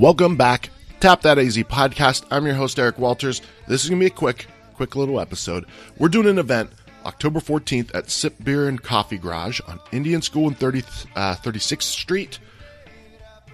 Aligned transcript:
Welcome 0.00 0.36
back. 0.38 0.70
Tap 1.00 1.20
That 1.20 1.38
AZ 1.38 1.58
podcast. 1.58 2.24
I'm 2.30 2.46
your 2.46 2.54
host, 2.54 2.78
Eric 2.78 2.98
Walters. 2.98 3.42
This 3.68 3.84
is 3.84 3.90
going 3.90 4.00
to 4.00 4.04
be 4.04 4.10
a 4.10 4.16
quick, 4.16 4.46
quick 4.72 4.96
little 4.96 5.20
episode. 5.20 5.66
We're 5.98 6.08
doing 6.08 6.26
an 6.26 6.38
event 6.38 6.70
October 7.04 7.38
14th 7.38 7.94
at 7.94 8.08
Sip 8.08 8.42
Beer 8.42 8.66
and 8.66 8.82
Coffee 8.82 9.18
Garage 9.18 9.60
on 9.68 9.78
Indian 9.92 10.22
School 10.22 10.48
and 10.48 10.56
30, 10.56 10.84
uh, 11.14 11.34
36th 11.34 11.82
Street. 11.82 12.38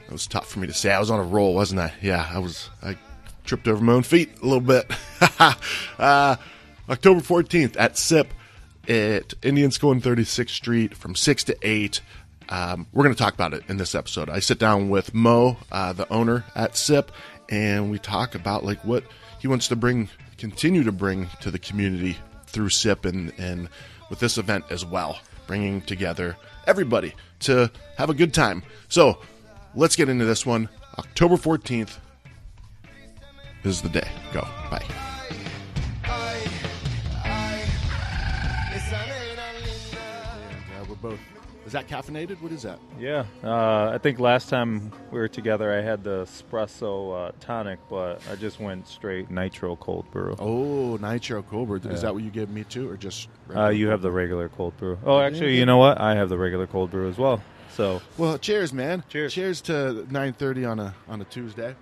It 0.06 0.12
was 0.12 0.28
tough 0.28 0.48
for 0.48 0.60
me 0.60 0.68
to 0.68 0.72
say. 0.72 0.92
I 0.92 1.00
was 1.00 1.10
on 1.10 1.18
a 1.18 1.24
roll, 1.24 1.52
wasn't 1.52 1.80
I? 1.80 1.92
Yeah, 2.00 2.30
I 2.32 2.38
was. 2.38 2.70
I 2.80 2.96
tripped 3.44 3.66
over 3.66 3.82
my 3.82 3.94
own 3.94 4.04
feet 4.04 4.30
a 4.40 4.46
little 4.46 4.60
bit. 4.60 4.88
uh, 5.98 6.36
October 6.88 7.22
14th 7.22 7.74
at 7.76 7.98
SIP 7.98 8.32
at 8.88 9.34
Indian 9.42 9.72
School 9.72 9.90
and 9.90 10.00
36th 10.00 10.50
Street 10.50 10.96
from 10.96 11.16
6 11.16 11.42
to 11.42 11.56
8. 11.60 12.00
Um, 12.48 12.86
we're 12.92 13.04
going 13.04 13.14
to 13.14 13.18
talk 13.22 13.34
about 13.34 13.54
it 13.54 13.64
in 13.68 13.76
this 13.76 13.94
episode. 13.94 14.30
I 14.30 14.38
sit 14.38 14.58
down 14.58 14.88
with 14.88 15.14
Mo, 15.14 15.56
uh, 15.72 15.92
the 15.92 16.10
owner 16.12 16.44
at 16.54 16.76
SIP, 16.76 17.10
and 17.48 17.90
we 17.90 17.98
talk 17.98 18.34
about 18.34 18.64
like 18.64 18.84
what 18.84 19.04
he 19.40 19.48
wants 19.48 19.68
to 19.68 19.76
bring, 19.76 20.08
continue 20.38 20.84
to 20.84 20.92
bring 20.92 21.28
to 21.40 21.50
the 21.50 21.58
community 21.58 22.16
through 22.46 22.70
SIP 22.70 23.04
and, 23.04 23.32
and 23.38 23.68
with 24.10 24.20
this 24.20 24.38
event 24.38 24.64
as 24.70 24.84
well, 24.84 25.18
bringing 25.46 25.80
together 25.82 26.36
everybody 26.66 27.14
to 27.40 27.70
have 27.96 28.10
a 28.10 28.14
good 28.14 28.32
time. 28.32 28.62
So 28.88 29.18
let's 29.74 29.96
get 29.96 30.08
into 30.08 30.24
this 30.24 30.46
one. 30.46 30.68
October 30.98 31.36
14th 31.36 31.98
is 33.64 33.82
the 33.82 33.88
day. 33.88 34.08
Go. 34.32 34.42
Bye. 34.70 34.84
And, 40.78 40.82
uh, 40.82 40.84
we're 40.88 40.94
both. 40.96 41.35
Is 41.76 41.86
that 41.86 41.94
caffeinated? 41.94 42.40
What 42.40 42.52
is 42.52 42.62
that? 42.62 42.78
Yeah, 42.98 43.26
uh, 43.44 43.90
I 43.92 43.98
think 43.98 44.18
last 44.18 44.48
time 44.48 44.90
we 45.10 45.18
were 45.18 45.28
together, 45.28 45.70
I 45.70 45.82
had 45.82 46.02
the 46.02 46.24
espresso 46.24 47.28
uh, 47.28 47.32
tonic, 47.38 47.78
but 47.90 48.22
I 48.32 48.36
just 48.36 48.58
went 48.58 48.88
straight 48.88 49.30
nitro 49.30 49.76
cold 49.76 50.10
brew. 50.10 50.34
Oh, 50.38 50.96
nitro 50.96 51.42
cold 51.42 51.68
brew. 51.68 51.76
Is 51.90 52.00
that 52.00 52.14
what 52.14 52.22
you 52.22 52.30
gave 52.30 52.48
me 52.48 52.64
too, 52.64 52.88
or 52.88 52.96
just? 52.96 53.28
Uh, 53.54 53.68
you 53.68 53.88
have 53.88 54.00
the 54.00 54.10
regular 54.10 54.48
cold 54.48 54.74
brew. 54.78 54.98
Oh, 55.04 55.20
actually, 55.20 55.58
you 55.58 55.66
know 55.66 55.76
what? 55.76 56.00
I 56.00 56.14
have 56.14 56.30
the 56.30 56.38
regular 56.38 56.66
cold 56.66 56.90
brew 56.90 57.10
as 57.10 57.18
well. 57.18 57.42
So 57.74 58.00
Well, 58.16 58.38
cheers, 58.38 58.72
man. 58.72 59.04
Cheers. 59.10 59.34
Cheers 59.34 59.60
to 59.62 60.06
9:30 60.08 60.70
on 60.70 60.80
a 60.80 60.94
on 61.08 61.20
a 61.20 61.24
Tuesday. 61.24 61.76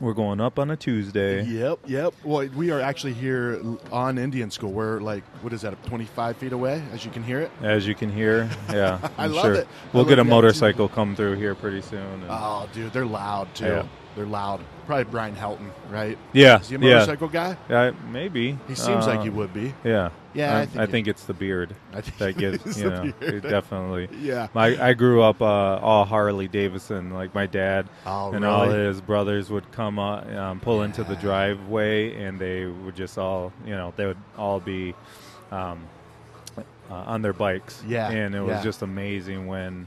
We're 0.00 0.14
going 0.14 0.40
up 0.40 0.58
on 0.58 0.70
a 0.70 0.76
Tuesday. 0.76 1.42
Yep, 1.44 1.78
yep. 1.86 2.14
Well, 2.24 2.48
we 2.56 2.70
are 2.70 2.80
actually 2.80 3.14
here 3.14 3.60
on 3.92 4.18
Indian 4.18 4.50
School. 4.50 4.72
We're 4.72 5.00
like, 5.00 5.24
what 5.42 5.52
is 5.52 5.62
that? 5.62 5.80
25 5.86 6.36
feet 6.36 6.52
away, 6.52 6.82
as 6.92 7.04
you 7.04 7.10
can 7.10 7.22
hear 7.22 7.40
it. 7.40 7.50
As 7.62 7.86
you 7.86 7.94
can 7.94 8.10
hear, 8.10 8.48
yeah, 8.70 8.98
I 9.16 9.24
I'm 9.24 9.32
love 9.32 9.44
sure. 9.44 9.54
it. 9.54 9.68
We'll 9.92 10.04
get 10.04 10.18
a 10.18 10.24
motorcycle 10.24 10.88
come 10.88 11.14
through 11.16 11.34
here 11.36 11.54
pretty 11.54 11.82
soon. 11.82 12.00
and- 12.00 12.24
Oh, 12.28 12.68
dude, 12.72 12.92
they're 12.92 13.06
loud 13.06 13.54
too. 13.54 13.64
Yeah. 13.66 13.86
They're 14.16 14.26
loud. 14.26 14.60
Probably 14.86 15.04
Brian 15.04 15.36
Helton, 15.36 15.70
right? 15.90 16.18
yeah, 16.32 16.60
Is 16.60 16.70
he 16.70 16.74
a 16.74 16.78
yeah, 16.80 16.94
motorcycle 16.94 17.28
guy? 17.28 17.56
yeah, 17.70 17.92
maybe. 18.10 18.58
He 18.66 18.74
seems 18.74 19.06
like 19.06 19.20
Uh, 19.20 19.22
he 19.22 19.30
would 19.30 19.52
be. 19.54 19.74
Yeah, 19.84 20.10
Yeah, 20.38 20.56
I 20.56 20.60
I, 20.62 20.66
think 20.66 20.78
I 20.80 20.82
it- 20.84 20.90
think 20.90 21.08
it's 21.08 21.24
the 21.24 21.34
beard 21.34 21.74
I 21.92 22.00
think 22.00 22.16
that 22.18 22.36
gets 22.38 22.78
you 22.78 22.90
know 22.90 23.10
definitely. 23.40 24.08
Yeah. 24.20 24.48
My 24.54 24.66
I 24.82 24.94
grew 24.94 25.22
up 25.22 25.40
uh, 25.42 25.44
all 25.44 26.04
Harley 26.04 26.48
Davidson. 26.48 27.10
Like 27.10 27.34
my 27.34 27.46
dad 27.46 27.88
Oh, 28.06 28.32
and 28.32 28.44
all 28.44 28.68
his 28.68 29.00
brothers 29.00 29.50
would 29.50 29.70
come 29.72 29.98
uh, 29.98 30.20
um, 30.36 30.60
pull 30.60 30.82
into 30.82 31.04
the 31.04 31.16
driveway, 31.16 32.14
and 32.22 32.38
they 32.38 32.66
would 32.66 32.96
just 32.96 33.18
all 33.18 33.52
you 33.66 33.74
know 33.74 33.92
they 33.96 34.06
would 34.06 34.18
all 34.36 34.60
be 34.60 34.94
um, 35.50 35.86
uh, 36.56 36.62
on 36.94 37.22
their 37.22 37.32
bikes. 37.32 37.82
Yeah, 37.86 38.10
and 38.10 38.34
it 38.34 38.40
was 38.40 38.56
yeah. 38.58 38.62
just 38.62 38.82
amazing 38.82 39.46
when 39.46 39.86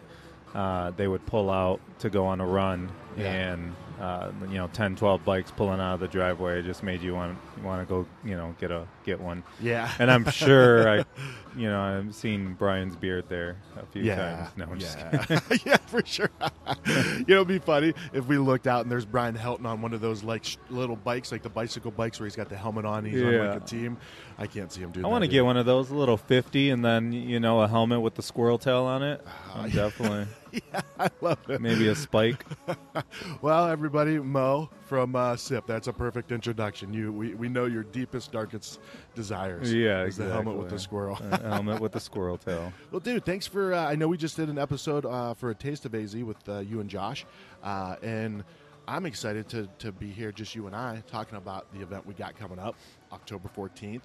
uh, 0.54 0.92
they 0.92 1.08
would 1.08 1.26
pull 1.26 1.50
out 1.50 1.80
to 2.00 2.10
go 2.10 2.26
on 2.26 2.42
a 2.42 2.46
run 2.46 2.90
Yeah. 3.18 3.54
and. 3.54 3.76
Uh, 4.02 4.32
you 4.50 4.56
know, 4.56 4.68
10, 4.74 4.96
12 4.96 5.24
bikes 5.24 5.52
pulling 5.52 5.80
out 5.80 5.94
of 5.94 6.00
the 6.00 6.08
driveway 6.08 6.64
just 6.64 6.82
made 6.82 7.04
you 7.04 7.14
want 7.14 7.38
want 7.64 7.88
to 7.88 7.94
go, 7.94 8.08
you 8.26 8.36
know, 8.36 8.56
get 8.60 8.72
a 8.72 8.88
get 9.06 9.20
one. 9.22 9.44
Yeah. 9.60 9.92
And 10.00 10.10
I'm 10.10 10.28
sure 10.32 10.90
I, 10.90 11.06
you 11.56 11.68
know, 11.70 11.80
I've 11.80 12.16
seen 12.16 12.54
Brian's 12.54 12.96
beard 12.96 13.26
there 13.28 13.58
a 13.78 13.86
few 13.86 14.04
yeah, 14.04 14.16
times. 14.16 14.58
No, 14.58 14.66
I'm 14.66 14.80
just 14.80 14.98
yeah, 14.98 15.26
kidding. 15.26 15.60
yeah, 15.66 15.78
for 15.78 16.06
sure. 16.06 16.30
you 16.86 17.26
know, 17.28 17.36
it'd 17.36 17.48
be 17.48 17.60
funny 17.60 17.94
if 18.14 18.26
we 18.26 18.38
looked 18.38 18.68
out 18.68 18.82
and 18.82 18.92
there's 18.92 19.06
Brian 19.06 19.36
Helton 19.36 19.66
on 19.66 19.82
one 19.82 19.94
of 19.94 20.02
those 20.02 20.24
like 20.24 20.44
sh- 20.44 20.58
little 20.70 20.96
bikes, 20.96 21.32
like 21.32 21.44
the 21.44 21.50
bicycle 21.50 21.92
bikes 21.92 22.20
where 22.20 22.28
he's 22.28 22.36
got 22.36 22.50
the 22.50 22.58
helmet 22.58 22.86
on. 22.86 23.06
He's 23.06 23.22
on 23.22 23.38
like 23.38 23.62
a 23.62 23.66
team. 23.66 23.98
I 24.38 24.48
can't 24.48 24.72
see 24.72 24.82
him 24.82 24.92
doing. 24.92 25.06
I 25.06 25.10
that, 25.10 25.12
want 25.12 25.24
to 25.24 25.28
get 25.28 25.46
one 25.46 25.58
of 25.58 25.66
those, 25.66 25.90
a 25.92 25.96
little 25.96 26.18
50, 26.18 26.70
and 26.70 26.84
then, 26.84 27.12
you 27.12 27.40
know, 27.40 27.62
a 27.62 27.68
helmet 27.68 28.02
with 28.02 28.16
the 28.16 28.24
squirrel 28.24 28.58
tail 28.58 28.84
on 28.84 29.04
it. 29.04 29.22
Ah, 29.28 29.64
I'm 29.64 29.70
definitely. 29.72 30.28
yeah, 30.52 30.82
I 31.00 31.10
love 31.22 31.40
it. 31.50 31.62
Maybe 31.62 31.88
a 31.88 31.96
spike. 31.96 32.46
Well, 33.42 33.68
everybody, 33.68 34.20
Mo 34.20 34.70
from 34.92 35.16
uh, 35.16 35.38
SIP. 35.38 35.66
That's 35.68 35.88
a 35.88 35.94
perfect 35.94 36.34
introduction. 36.34 36.94
You, 36.94 37.14
we, 37.14 37.34
we 37.34 37.48
know 37.48 37.64
your 37.64 37.84
deepest, 37.84 38.34
darkest 38.34 38.82
desires. 39.16 39.74
Yeah, 39.74 40.04
is 40.04 40.18
the 40.18 40.30
helmet 40.30 40.58
with 40.58 40.70
the 40.70 40.78
squirrel. 40.80 41.18
a 41.32 41.38
helmet 41.38 41.80
with 41.80 41.94
the 41.94 42.00
squirrel 42.02 42.38
tail. 42.38 42.74
Well, 42.92 43.00
dude, 43.00 43.24
thanks 43.24 43.48
for. 43.48 43.74
Uh, 43.74 43.86
I 43.86 43.96
know 43.96 44.10
we 44.10 44.18
just 44.18 44.36
did 44.36 44.50
an 44.50 44.60
episode 44.60 45.06
uh, 45.06 45.34
for 45.34 45.52
a 45.52 45.56
taste 45.56 45.86
of 45.86 45.96
AZ 45.96 46.14
with 46.14 46.38
uh, 46.50 46.60
you 46.60 46.82
and 46.82 46.90
Josh, 46.90 47.26
uh, 47.64 47.96
and 48.04 48.44
I'm 48.86 49.06
excited 49.06 49.48
to 49.50 49.70
to 49.80 49.94
be 49.94 50.12
here, 50.12 50.34
just 50.34 50.56
you 50.56 50.68
and 50.68 50.76
I, 50.76 51.02
talking 51.08 51.38
about 51.38 51.72
the 51.74 51.82
event 51.82 52.06
we 52.06 52.14
got 52.14 52.38
coming 52.38 52.60
up, 52.60 52.76
October 53.14 53.50
14th. 53.56 54.02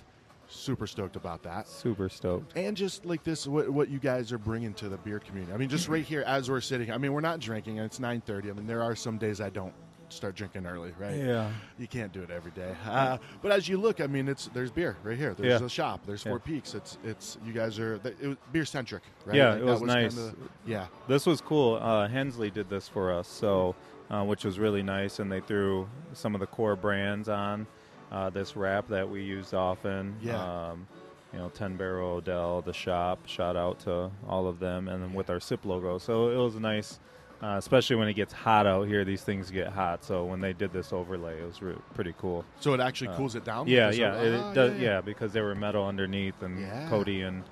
Super 0.48 0.86
stoked 0.86 1.16
about 1.16 1.42
that, 1.42 1.66
Super 1.66 2.08
stoked. 2.08 2.56
and 2.56 2.76
just 2.76 3.04
like 3.04 3.24
this, 3.24 3.48
what, 3.48 3.68
what 3.68 3.88
you 3.88 3.98
guys 3.98 4.32
are 4.32 4.38
bringing 4.38 4.72
to 4.74 4.88
the 4.88 4.98
beer 4.98 5.18
community. 5.18 5.52
I 5.52 5.56
mean, 5.56 5.68
just 5.68 5.88
right 5.88 6.04
here 6.04 6.22
as 6.22 6.48
we're 6.48 6.60
sitting. 6.60 6.92
I 6.92 6.98
mean, 6.98 7.12
we're 7.12 7.20
not 7.20 7.40
drinking, 7.40 7.80
and 7.80 7.86
it's 7.86 7.98
9:30. 7.98 8.50
I 8.50 8.52
mean, 8.52 8.68
there 8.68 8.84
are 8.84 8.94
some 8.94 9.18
days 9.18 9.40
I 9.40 9.50
don't 9.50 9.74
start 10.08 10.34
drinking 10.34 10.66
early, 10.66 10.92
right? 10.98 11.16
Yeah. 11.16 11.50
You 11.78 11.86
can't 11.86 12.12
do 12.12 12.22
it 12.22 12.30
every 12.30 12.52
day. 12.52 12.74
Uh, 12.86 13.18
but 13.42 13.52
as 13.52 13.68
you 13.68 13.76
look, 13.78 14.00
I 14.00 14.06
mean, 14.06 14.28
it's 14.28 14.46
there's 14.54 14.70
beer 14.70 14.96
right 15.02 15.16
here. 15.18 15.34
There's 15.34 15.60
Yeah. 15.60 15.66
a 15.66 15.68
shop. 15.68 16.00
There's 16.06 16.22
Four 16.22 16.40
Yeah. 16.44 16.52
Peaks. 16.52 16.74
It's 16.74 16.98
it's 17.04 17.38
you 17.44 17.52
guys 17.52 17.78
are 17.78 17.94
it 18.04 18.20
was 18.22 18.36
beer 18.52 18.64
centric, 18.64 19.02
right? 19.24 19.36
Yeah, 19.36 19.50
Like, 19.50 19.62
it 19.62 19.66
that 19.66 19.72
was 19.72 19.82
nice. 19.82 20.14
kinda- 20.14 20.34
yeah, 20.66 20.86
This 21.08 21.26
was 21.26 21.40
cool. 21.40 21.76
Uh, 21.76 22.08
Hensley 22.08 22.50
did 22.50 22.68
this 22.68 22.88
for 22.88 23.12
us, 23.12 23.28
so 23.28 23.74
uh, 24.10 24.24
which 24.24 24.44
was 24.44 24.58
really 24.58 24.82
nice, 24.82 25.18
and 25.18 25.30
they 25.30 25.40
threw 25.40 25.88
some 26.12 26.34
of 26.34 26.40
the 26.40 26.46
core 26.46 26.76
brands 26.76 27.28
on 27.28 27.66
uh, 28.12 28.30
this 28.30 28.54
wrap 28.56 28.86
that 28.88 29.08
we 29.08 29.20
used 29.22 29.52
often. 29.52 30.14
Yeah. 30.22 30.68
Um, 30.70 30.86
you 31.32 31.40
know, 31.40 31.48
Ten 31.48 31.76
Barrel 31.76 32.12
Odell, 32.18 32.62
the 32.62 32.72
shop. 32.72 33.18
Shout 33.26 33.56
out 33.56 33.80
to 33.80 34.10
all 34.28 34.46
of 34.46 34.60
them, 34.60 34.86
and 34.86 35.02
then 35.02 35.12
with 35.12 35.28
our 35.28 35.40
SIP 35.40 35.64
logo. 35.64 35.98
So 35.98 36.30
it 36.30 36.36
was 36.36 36.54
nice, 36.54 37.00
uh, 37.42 37.54
especially 37.58 37.96
when 37.96 38.08
it 38.08 38.14
gets 38.14 38.32
hot 38.32 38.66
out 38.66 38.86
here. 38.88 39.04
These 39.04 39.22
things 39.22 39.50
get 39.50 39.68
hot, 39.68 40.04
so 40.04 40.24
when 40.24 40.40
they 40.40 40.52
did 40.52 40.72
this 40.72 40.92
overlay, 40.92 41.40
it 41.40 41.46
was 41.46 41.60
re- 41.62 41.74
pretty 41.94 42.14
cool. 42.18 42.44
so 42.60 42.72
it 42.74 42.80
actually 42.80 43.14
cools 43.16 43.34
it 43.34 43.44
down. 43.44 43.66
Uh, 43.66 43.70
Yeah, 43.70 43.90
yeah, 43.90 44.14
of- 44.14 44.22
it, 44.34 44.40
ah, 44.40 44.52
does. 44.52 44.78
Yeah, 44.80 45.00
because 45.00 45.32
they 45.32 45.40
were 45.40 45.54
metal 45.54 45.86
underneath, 45.86 46.40
and 46.42 46.60
Yeah. 46.60 46.88
Cody 46.88 47.22
and 47.22 47.42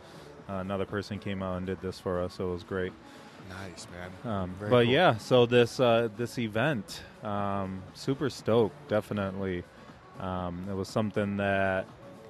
uh, 0.49 0.55
another 0.55 0.85
person 0.87 1.19
came 1.19 1.43
out 1.43 1.57
and 1.59 1.67
did 1.67 1.81
this 1.81 1.99
for 2.01 2.23
us, 2.23 2.35
so 2.35 2.51
it 2.51 2.53
was 2.53 2.63
great. 2.65 2.93
Nice 3.49 3.87
man. 3.93 4.33
Um, 4.33 4.55
but 4.59 4.69
cool. 4.71 4.83
yeah, 4.85 5.19
so 5.19 5.45
this 5.45 5.79
uh, 5.79 6.09
this 6.17 6.39
event, 6.39 7.03
um, 7.23 7.83
super 7.93 8.31
stoked, 8.31 8.89
definitely. 8.89 9.65
Um, 10.19 10.67
it 10.71 10.73
was 10.75 10.89
something 10.89 11.37
that 11.39 11.87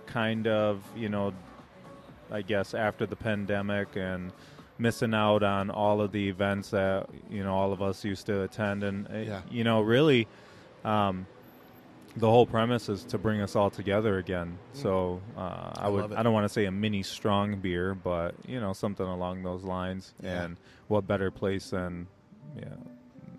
kind 0.07 0.47
of, 0.49 0.83
you 0.97 1.09
know, 1.09 1.33
I 2.33 2.43
guess 2.43 2.75
after 2.75 3.07
the 3.07 3.15
pandemic 3.17 3.95
and 3.95 4.33
missing 4.79 5.15
out 5.15 5.43
on 5.43 5.71
all 5.71 6.01
of 6.01 6.11
the 6.13 6.29
events 6.29 6.71
that 6.71 7.09
you 7.31 7.43
know 7.45 7.55
all 7.55 7.73
of 7.73 7.81
us 7.83 8.05
used 8.05 8.27
to 8.27 8.43
attend, 8.43 8.83
and 8.83 9.07
uh, 9.09 9.17
Yeah. 9.19 9.43
you 9.51 9.65
know, 9.65 9.81
really, 9.81 10.27
um, 10.85 11.27
the 12.17 12.29
whole 12.31 12.47
premise 12.47 12.89
is 12.89 13.03
to 13.05 13.19
bring 13.19 13.41
us 13.41 13.57
all 13.57 13.71
together 13.71 14.19
again. 14.19 14.59
So 14.73 15.21
uh, 15.37 15.41
I, 15.41 15.45
Mm. 15.45 15.83
I 15.85 15.89
would 15.89 16.13
i 16.15 16.23
don't 16.23 16.33
want 16.33 16.45
to 16.45 16.49
say 16.53 16.65
a 16.67 16.71
mini 16.71 17.03
strong 17.03 17.57
beer, 17.61 17.95
but 17.95 18.35
you 18.47 18.61
know 18.61 18.73
something 18.73 19.07
along 19.07 19.43
those 19.43 19.65
lines. 19.65 20.15
Yeah. 20.23 20.43
And 20.45 20.57
what 20.89 21.07
better 21.07 21.31
place 21.31 21.71
than 21.71 22.07
yeah, 22.57 22.67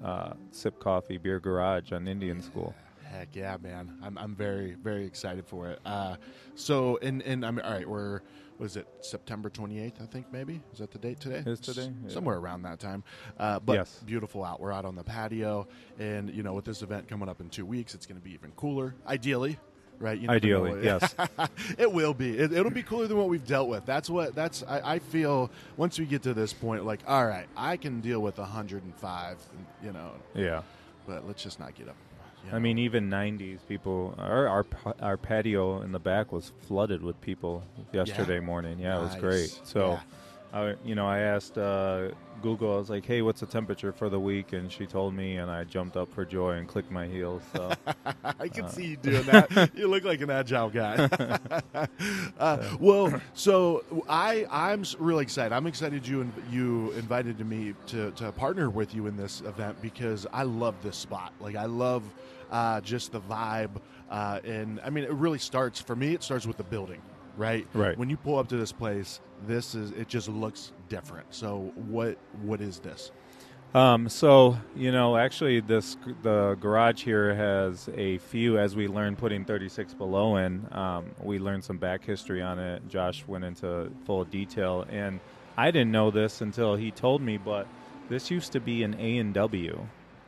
uh, 0.05 0.33
Sip 0.51 0.79
Coffee 0.79 1.17
Beer 1.17 1.39
Garage 1.39 1.91
on 1.93 2.07
Indian 2.07 2.41
School? 2.41 2.73
Heck 3.03 3.33
yeah, 3.33 3.55
man. 3.61 3.97
I'm 4.03 4.17
I'm 4.17 4.35
very 4.35 4.73
very 4.73 5.05
excited 5.05 5.45
for 5.45 5.69
it. 5.69 5.79
Uh, 5.85 6.15
so 6.55 6.97
and 7.01 7.21
and 7.21 7.45
I'm 7.45 7.59
all 7.59 7.71
right. 7.71 7.87
We're 7.87 8.19
what 8.57 8.65
is 8.67 8.77
it 8.77 8.87
September 9.01 9.49
28th? 9.49 10.01
I 10.01 10.05
think 10.05 10.27
maybe 10.31 10.61
is 10.71 10.79
that 10.79 10.91
the 10.91 10.97
date 10.97 11.19
today? 11.19 11.43
Is 11.49 11.59
today? 11.59 11.91
Yeah. 12.05 12.09
somewhere 12.13 12.37
around 12.37 12.61
that 12.63 12.79
time. 12.79 13.03
Uh, 13.37 13.59
but 13.59 13.73
Yes. 13.73 14.01
beautiful 14.05 14.43
out. 14.43 14.59
We're 14.61 14.71
out 14.71 14.85
on 14.85 14.95
the 14.95 15.03
patio, 15.03 15.67
and 15.99 16.29
you 16.29 16.43
know 16.43 16.53
with 16.53 16.65
this 16.65 16.81
event 16.81 17.07
coming 17.07 17.27
up 17.29 17.41
in 17.41 17.49
two 17.49 17.65
weeks, 17.65 17.93
it's 17.95 18.05
going 18.05 18.19
to 18.19 18.23
be 18.23 18.31
even 18.33 18.51
cooler. 18.55 18.95
Ideally. 19.07 19.57
Right, 19.97 20.17
you 20.19 20.27
never 20.27 20.35
Ideally, 20.35 20.71
know. 20.73 20.81
yes. 20.81 21.15
it 21.77 21.89
will 21.89 22.13
be. 22.13 22.37
It, 22.37 22.51
it'll 22.51 22.69
be 22.69 22.83
cooler 22.83 23.07
than 23.07 23.15
what 23.17 23.29
we've 23.29 23.45
dealt 23.47 23.69
with. 23.69 23.85
That's 23.85 24.09
what. 24.09 24.35
That's. 24.35 24.61
I, 24.63 24.95
I 24.95 24.99
feel 24.99 25.49
once 25.77 25.97
we 25.97 26.05
get 26.05 26.21
to 26.23 26.33
this 26.33 26.51
point, 26.51 26.85
like, 26.85 26.99
all 27.07 27.25
right, 27.25 27.47
I 27.55 27.77
can 27.77 28.01
deal 28.01 28.19
with 28.19 28.37
105. 28.37 29.37
You 29.81 29.93
know, 29.93 30.11
Yeah. 30.33 30.63
but 31.07 31.25
let's 31.25 31.41
just 31.41 31.61
not 31.61 31.75
get 31.75 31.87
up. 31.87 31.95
I 32.51 32.59
mean, 32.59 32.77
even 32.77 33.09
'90s 33.09 33.59
people. 33.67 34.15
Our 34.17 34.47
our 34.47 34.65
our 35.01 35.17
patio 35.17 35.81
in 35.81 35.91
the 35.91 35.99
back 35.99 36.31
was 36.31 36.51
flooded 36.67 37.01
with 37.01 37.19
people 37.21 37.63
yesterday 37.91 38.39
morning. 38.39 38.79
Yeah, 38.79 38.99
it 38.99 39.03
was 39.03 39.15
great. 39.15 39.59
So, 39.63 39.99
I, 40.53 40.75
you 40.85 40.95
know, 40.95 41.05
I 41.05 41.19
asked 41.19 41.57
uh, 41.57 42.09
Google. 42.41 42.73
I 42.73 42.77
was 42.77 42.89
like, 42.89 43.05
"Hey, 43.05 43.21
what's 43.21 43.41
the 43.41 43.45
temperature 43.45 43.91
for 43.91 44.09
the 44.09 44.19
week?" 44.19 44.53
And 44.53 44.71
she 44.71 44.85
told 44.85 45.13
me, 45.13 45.37
and 45.37 45.51
I 45.51 45.65
jumped 45.65 45.97
up 45.97 46.13
for 46.13 46.23
joy 46.23 46.51
and 46.51 46.67
clicked 46.67 46.91
my 46.91 47.07
heels. 47.07 47.41
So 47.53 47.71
I 48.39 48.47
can 48.47 48.69
see 48.69 48.85
you 48.87 48.97
doing 48.97 49.25
that. 49.25 49.71
you 49.75 49.87
look 49.87 50.03
like 50.05 50.21
an 50.21 50.29
agile 50.29 50.69
guy. 50.69 51.09
uh, 52.39 52.75
well, 52.79 53.21
so 53.33 53.83
I 54.07 54.45
I'm 54.49 54.85
really 54.99 55.23
excited. 55.23 55.53
I'm 55.53 55.67
excited 55.67 56.07
you 56.07 56.31
you 56.49 56.91
invited 56.91 57.39
me 57.45 57.73
to 57.87 58.11
to 58.11 58.31
partner 58.31 58.69
with 58.69 58.93
you 58.93 59.07
in 59.07 59.17
this 59.17 59.41
event 59.41 59.81
because 59.81 60.25
I 60.31 60.43
love 60.43 60.75
this 60.81 60.95
spot. 60.95 61.33
Like 61.41 61.55
I 61.55 61.65
love 61.65 62.03
uh, 62.51 62.81
just 62.81 63.11
the 63.11 63.21
vibe, 63.21 63.77
uh, 64.09 64.39
and 64.43 64.79
I 64.83 64.89
mean 64.89 65.03
it 65.03 65.11
really 65.11 65.39
starts 65.39 65.79
for 65.79 65.95
me. 65.95 66.13
It 66.13 66.23
starts 66.23 66.45
with 66.45 66.57
the 66.57 66.63
building. 66.63 67.01
Right, 67.37 67.67
Right. 67.73 67.97
When 67.97 68.09
you 68.09 68.15
pull 68.15 68.39
up 68.39 68.47
to 68.49 68.57
this 68.57 68.71
place, 68.71 69.19
this 69.45 69.75
is 69.75 69.91
it. 69.91 70.07
Just 70.07 70.29
looks 70.29 70.71
different. 70.87 71.33
So, 71.33 71.73
what 71.75 72.17
what 72.41 72.61
is 72.61 72.79
this? 72.79 73.11
Um, 73.75 74.07
so 74.07 74.57
you 74.73 74.93
know, 74.93 75.17
actually, 75.17 75.59
this 75.59 75.97
the 76.21 76.57
garage 76.61 77.03
here 77.03 77.35
has 77.35 77.89
a 77.93 78.19
few. 78.19 78.57
As 78.57 78.73
we 78.73 78.87
learned 78.87 79.17
putting 79.17 79.43
36 79.43 79.93
below 79.95 80.37
in, 80.37 80.65
um, 80.71 81.11
we 81.21 81.39
learned 81.39 81.65
some 81.65 81.77
back 81.77 82.05
history 82.05 82.41
on 82.41 82.57
it. 82.57 82.87
Josh 82.87 83.25
went 83.27 83.43
into 83.43 83.91
full 84.05 84.23
detail, 84.23 84.85
and 84.89 85.19
I 85.57 85.71
didn't 85.71 85.91
know 85.91 86.09
this 86.09 86.39
until 86.39 86.77
he 86.77 86.89
told 86.89 87.21
me. 87.21 87.35
But 87.35 87.67
this 88.07 88.31
used 88.31 88.53
to 88.53 88.61
be 88.61 88.83
an 88.83 88.95
A 88.97 89.17
and 89.17 89.33
W. 89.33 89.85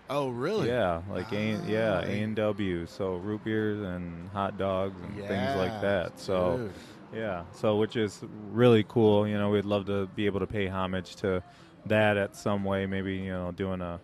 Oh, 0.10 0.30
really? 0.30 0.68
Yeah, 0.70 1.02
like 1.12 1.32
a 1.34 1.60
yeah 1.68 2.02
Ah, 2.04 2.08
A 2.08 2.22
and 2.22 2.36
W. 2.36 2.86
So 2.86 3.16
root 3.16 3.44
beers 3.44 3.82
and 3.82 4.30
hot 4.30 4.58
dogs 4.58 4.96
and 5.02 5.16
things 5.18 5.56
like 5.58 5.82
that. 5.82 6.20
So. 6.20 6.58
dude. 6.58 6.74
Yeah, 7.16 7.44
so 7.54 7.78
which 7.78 7.96
is 7.96 8.22
really 8.52 8.84
cool. 8.86 9.26
You 9.26 9.38
know, 9.38 9.50
we'd 9.50 9.64
love 9.64 9.86
to 9.86 10.08
be 10.08 10.26
able 10.26 10.42
to 10.42 10.46
pay 10.46 10.68
homage 10.68 11.16
to 11.18 11.42
that 11.86 12.18
at 12.18 12.36
some 12.36 12.66
way. 12.66 12.86
Maybe 12.86 13.16
you 13.16 13.32
know, 13.32 13.54
doing 13.54 13.80
a 13.80 14.02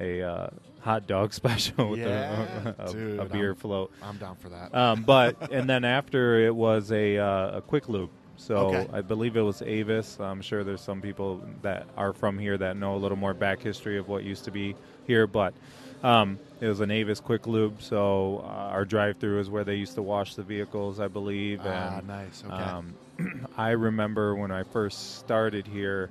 a 0.00 0.20
uh, 0.22 0.50
hot 0.80 1.06
dog 1.06 1.32
special 1.42 1.90
with 1.90 2.00
Yeah, 2.00 2.72
a, 2.78 2.86
a, 2.88 2.92
dude, 2.92 3.20
a 3.20 3.24
beer 3.26 3.50
I'm- 3.50 3.54
float. 3.56 3.92
I'm 4.02 4.16
down 4.16 4.34
for 4.34 4.48
that. 4.48 4.74
Um, 4.74 5.04
but 5.04 5.52
and 5.52 5.70
then 5.70 5.84
after 5.84 6.44
it 6.44 6.52
was 6.54 6.90
a 6.90 7.18
uh, 7.18 7.58
a 7.58 7.62
quick 7.62 7.88
lube. 7.88 8.10
So 8.36 8.56
Okay. 8.56 8.88
I 8.94 9.00
believe 9.02 9.36
it 9.36 9.42
was 9.42 9.62
Avis. 9.62 10.18
I'm 10.18 10.40
sure 10.42 10.64
there's 10.64 10.80
some 10.80 11.00
people 11.00 11.44
that 11.62 11.86
are 11.96 12.12
from 12.12 12.36
here 12.36 12.58
that 12.58 12.76
know 12.76 12.96
a 12.96 12.98
little 12.98 13.16
more 13.18 13.32
back 13.34 13.60
history 13.60 13.96
of 13.96 14.08
what 14.08 14.24
used 14.24 14.44
to 14.46 14.50
be 14.50 14.74
here, 15.10 15.26
but 15.26 15.52
um, 16.04 16.38
it 16.60 16.68
was 16.68 16.78
an 16.80 16.90
Avis 16.92 17.18
quick 17.20 17.46
lube. 17.48 17.82
So 17.82 18.44
uh, 18.44 18.74
our 18.76 18.84
drive-through 18.84 19.40
is 19.40 19.50
where 19.50 19.64
they 19.64 19.74
used 19.74 19.94
to 19.96 20.02
wash 20.02 20.36
the 20.36 20.42
vehicles, 20.44 21.00
I 21.00 21.08
believe. 21.08 21.60
ah, 21.64 21.98
and 21.98 22.06
nice. 22.06 22.44
Okay. 22.46 22.54
um, 22.54 22.94
I 23.56 23.70
remember 23.70 24.36
when 24.36 24.52
I 24.52 24.62
first 24.62 25.18
started 25.18 25.66
here, 25.66 26.10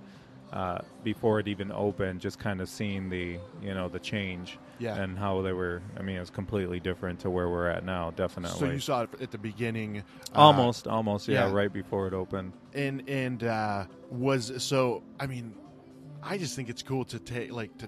uh, 0.51 0.79
before 1.03 1.39
it 1.39 1.47
even 1.47 1.71
opened, 1.71 2.19
just 2.19 2.39
kind 2.39 2.59
of 2.59 2.67
seeing 2.67 3.07
the 3.09 3.37
you 3.61 3.73
know 3.73 3.87
the 3.87 3.99
change 3.99 4.57
Yeah. 4.79 4.95
and 5.01 5.17
how 5.17 5.41
they 5.43 5.53
were. 5.53 5.81
I 5.97 6.01
mean, 6.01 6.17
it 6.17 6.19
was 6.19 6.31
completely 6.31 6.79
different 6.79 7.19
to 7.21 7.29
where 7.29 7.47
we're 7.47 7.69
at 7.69 7.85
now. 7.85 8.11
Definitely. 8.11 8.59
So 8.59 8.65
you 8.65 8.79
saw 8.79 9.03
it 9.03 9.09
at 9.21 9.29
the 9.31 9.37
beginning, 9.37 9.99
uh, 10.35 10.39
almost, 10.39 10.87
almost, 10.87 11.27
yeah, 11.27 11.45
yeah. 11.47 11.53
right 11.53 11.71
before 11.71 12.07
it 12.07 12.13
opened. 12.13 12.51
and 12.73 13.07
and 13.07 13.43
uh, 13.43 13.85
was 14.09 14.51
so. 14.61 15.03
I 15.19 15.27
mean, 15.27 15.53
I 16.23 16.37
just 16.39 16.55
think 16.55 16.67
it's 16.67 16.81
cool 16.83 17.05
to 17.05 17.19
take 17.19 17.51
like 17.53 17.77
to 17.77 17.87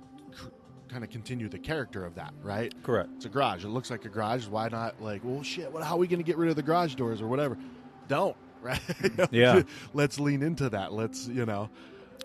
kind 0.91 1.03
of 1.03 1.09
continue 1.09 1.47
the 1.47 1.57
character 1.59 2.03
of 2.05 2.15
that, 2.15 2.33
right? 2.43 2.73
Correct. 2.83 3.09
It's 3.15 3.25
a 3.25 3.29
garage. 3.29 3.63
It 3.63 3.69
looks 3.69 3.89
like 3.89 4.03
a 4.05 4.09
garage. 4.09 4.47
Why 4.47 4.67
not 4.69 5.01
like, 5.01 5.21
well, 5.23 5.41
shit. 5.41 5.71
What? 5.71 5.83
How 5.83 5.95
are 5.95 5.99
we 5.99 6.07
going 6.07 6.19
to 6.19 6.25
get 6.25 6.37
rid 6.37 6.49
of 6.49 6.55
the 6.55 6.63
garage 6.63 6.95
doors 6.95 7.21
or 7.21 7.27
whatever? 7.27 7.57
Don't. 8.07 8.35
Right. 8.61 8.79
Yeah. 9.31 9.63
Let's 9.95 10.19
lean 10.19 10.43
into 10.43 10.69
that. 10.69 10.93
Let's 10.93 11.27
you 11.27 11.47
know. 11.47 11.71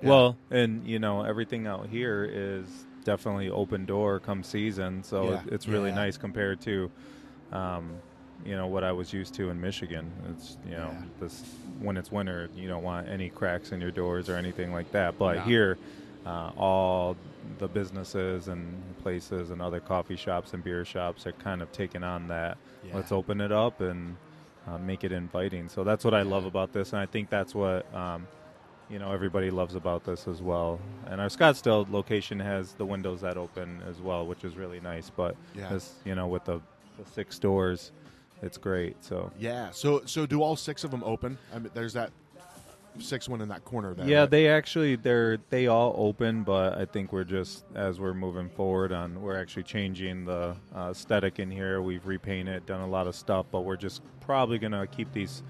Yeah. 0.02 0.08
Well, 0.10 0.36
and 0.50 0.86
you 0.86 0.98
know 0.98 1.22
everything 1.22 1.66
out 1.66 1.88
here 1.88 2.28
is 2.30 2.66
definitely 3.04 3.48
open 3.48 3.86
door 3.86 4.20
come 4.20 4.42
season, 4.42 5.02
so 5.02 5.30
Yeah. 5.30 5.40
it, 5.46 5.52
it's 5.54 5.66
really 5.66 5.88
Yeah. 5.88 5.94
nice 5.94 6.18
compared 6.18 6.60
to, 6.60 6.90
um, 7.52 7.90
you 8.44 8.54
know, 8.54 8.66
what 8.66 8.84
I 8.84 8.92
was 8.92 9.14
used 9.14 9.32
to 9.36 9.48
in 9.48 9.58
Michigan. 9.58 10.12
It's 10.30 10.58
you 10.66 10.72
know 10.72 10.90
Yeah. 10.92 11.02
this 11.20 11.42
when 11.80 11.96
it's 11.96 12.12
winter, 12.12 12.50
you 12.54 12.68
don't 12.68 12.82
want 12.82 13.08
any 13.08 13.30
cracks 13.30 13.72
in 13.72 13.80
your 13.80 13.90
doors 13.90 14.28
or 14.28 14.34
anything 14.36 14.74
like 14.74 14.92
that. 14.92 15.16
But 15.18 15.36
No. 15.36 15.42
here, 15.44 15.78
uh, 16.26 16.50
all 16.54 17.16
the 17.58 17.69
businesses 17.69 18.48
and 18.48 18.82
places 19.02 19.50
and 19.50 19.60
other 19.62 19.81
coffee 19.81 20.16
shops 20.16 20.52
and 20.54 20.62
beer 20.62 20.84
shops 20.84 21.26
are 21.26 21.32
kind 21.32 21.62
of 21.62 21.72
taking 21.72 22.02
on 22.02 22.28
that. 22.28 22.58
Yeah. 22.84 22.96
Let's 22.96 23.12
open 23.12 23.40
it 23.40 23.52
up 23.52 23.81
and 23.81 24.16
uh, 24.66 24.78
make 24.78 25.04
it 25.04 25.12
inviting. 25.12 25.69
So 25.69 25.84
that's 25.84 26.04
what 26.04 26.14
I 26.14 26.22
love 26.22 26.44
about 26.44 26.72
this, 26.72 26.93
and 26.93 27.00
I 27.00 27.06
think 27.06 27.31
that's 27.31 27.54
what 27.54 27.93
um, 27.94 28.26
you 28.90 28.98
know 28.98 29.12
everybody 29.12 29.50
loves 29.50 29.75
about 29.75 30.04
this 30.04 30.26
as 30.28 30.43
well. 30.43 30.81
And 31.06 31.20
our 31.20 31.28
Scottsdale 31.28 31.90
location 31.90 32.38
has 32.40 32.72
the 32.72 32.87
windows 32.87 33.20
that 33.20 33.37
open 33.37 33.82
as 33.88 34.00
well, 34.00 34.26
which 34.26 34.44
is 34.44 34.56
really 34.56 34.81
nice. 34.81 35.10
But 35.10 35.37
Yeah. 35.54 35.69
this, 35.72 35.94
you 36.04 36.14
know, 36.14 36.26
with 36.26 36.44
the, 36.44 36.60
the 36.99 37.08
six 37.12 37.38
doors, 37.38 37.92
it's 38.42 38.58
great. 38.58 39.02
So 39.04 39.31
Yeah. 39.38 39.70
So 39.70 40.02
so 40.06 40.26
do 40.26 40.42
all 40.42 40.56
six 40.56 40.84
of 40.84 40.90
them 40.90 41.02
open? 41.04 41.38
I 41.54 41.58
mean, 41.58 41.70
there's 41.75 41.92
that 41.94 42.10
six 42.98 43.28
one 43.28 43.40
in 43.40 43.48
that 43.48 43.64
corner 43.64 43.94
there. 43.94 44.06
yeah, 44.06 44.20
right? 44.20 44.31
they 44.31 44.48
actually 44.48 44.96
they're 44.96 45.38
they 45.50 45.66
all 45.66 45.94
open, 45.96 46.43
but 46.43 46.78
I 46.78 46.84
think 46.84 47.12
we're 47.12 47.25
just 47.25 47.64
as 47.75 48.00
we're 48.00 48.14
moving 48.14 48.48
forward 48.48 48.93
on 48.93 49.20
we're 49.22 49.37
actually 49.38 49.64
changing 49.64 50.25
the 50.25 50.56
uh, 50.75 50.90
aesthetic 50.90 51.38
in 51.38 51.50
here. 51.50 51.82
We've 51.82 52.06
repainted, 52.06 52.66
done 52.66 52.81
a 52.81 52.87
lot 52.88 53.06
of 53.06 53.14
stuff, 53.14 53.46
but 53.50 53.62
we're 53.62 53.76
just 53.76 54.02
probably 54.20 54.58
gonna 54.58 54.87
keep 54.87 55.12
these 55.12 55.43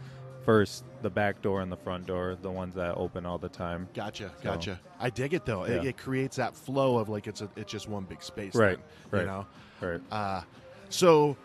first 0.45 0.85
the 1.03 1.11
back 1.11 1.43
door 1.43 1.61
and 1.61 1.73
the 1.73 1.77
front 1.77 2.07
door, 2.07 2.37
the 2.41 2.51
ones 2.51 2.75
that 2.77 2.95
open 2.97 3.27
all 3.27 3.39
the 3.39 3.49
time. 3.49 3.89
Gotcha, 3.95 4.31
So- 4.39 4.45
gotcha. 4.45 4.81
I 5.01 5.11
dig 5.11 5.35
it 5.35 5.45
though. 5.45 5.65
It, 5.65 5.85
it 5.85 5.97
creates 5.99 6.37
that 6.37 6.55
flow 6.57 6.99
of 6.99 7.09
like 7.09 7.27
it's 7.27 7.41
a, 7.41 7.49
it's 7.57 7.71
just 7.71 7.89
one 7.89 8.05
big 8.05 8.23
space, 8.23 8.55
Right, 8.55 8.79
then, 9.11 9.11
right. 9.11 9.21
You 9.21 9.27
know. 9.27 9.47
Right. 9.81 10.01
Uh, 10.11 10.43
so 10.89 11.37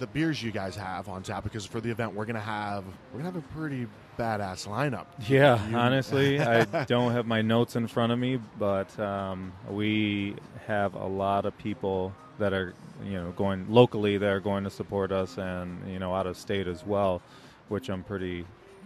the 0.00 0.06
beers 0.08 0.42
you 0.42 0.50
guys 0.50 0.74
have 0.74 1.08
on 1.08 1.22
tap 1.22 1.44
because 1.44 1.64
for 1.64 1.80
the 1.80 1.88
event 1.90 2.12
we're 2.12 2.24
gonna 2.24 2.40
have 2.40 2.84
we're 3.12 3.20
gonna 3.20 3.30
have 3.32 3.36
a 3.36 3.46
pretty 3.56 3.86
badass 4.18 4.66
lineup. 4.68 5.06
Yeah, 5.28 5.66
You- 5.68 5.76
honestly, 5.76 6.40
I 6.42 6.84
don't 6.84 7.12
have 7.12 7.26
my 7.26 7.42
notes 7.42 7.76
in 7.76 7.86
front 7.86 8.12
of 8.12 8.18
me, 8.18 8.38
but 8.58 8.98
um, 8.98 9.52
we 9.70 10.36
have 10.66 10.94
a 10.94 11.06
lot 11.06 11.44
of 11.46 11.56
people 11.58 12.12
that 12.38 12.52
are, 12.52 12.74
you 13.04 13.12
know, 13.14 13.30
going 13.32 13.66
locally 13.70 14.18
that 14.18 14.28
are 14.28 14.40
going 14.40 14.64
to 14.64 14.70
support 14.70 15.12
us, 15.12 15.38
and 15.38 15.78
you 15.90 15.98
know, 15.98 16.14
out 16.14 16.26
of 16.26 16.36
state 16.36 16.66
as 16.66 16.84
well, 16.84 17.22
which 17.68 17.88
I'm 17.88 18.02
pretty 18.02 18.44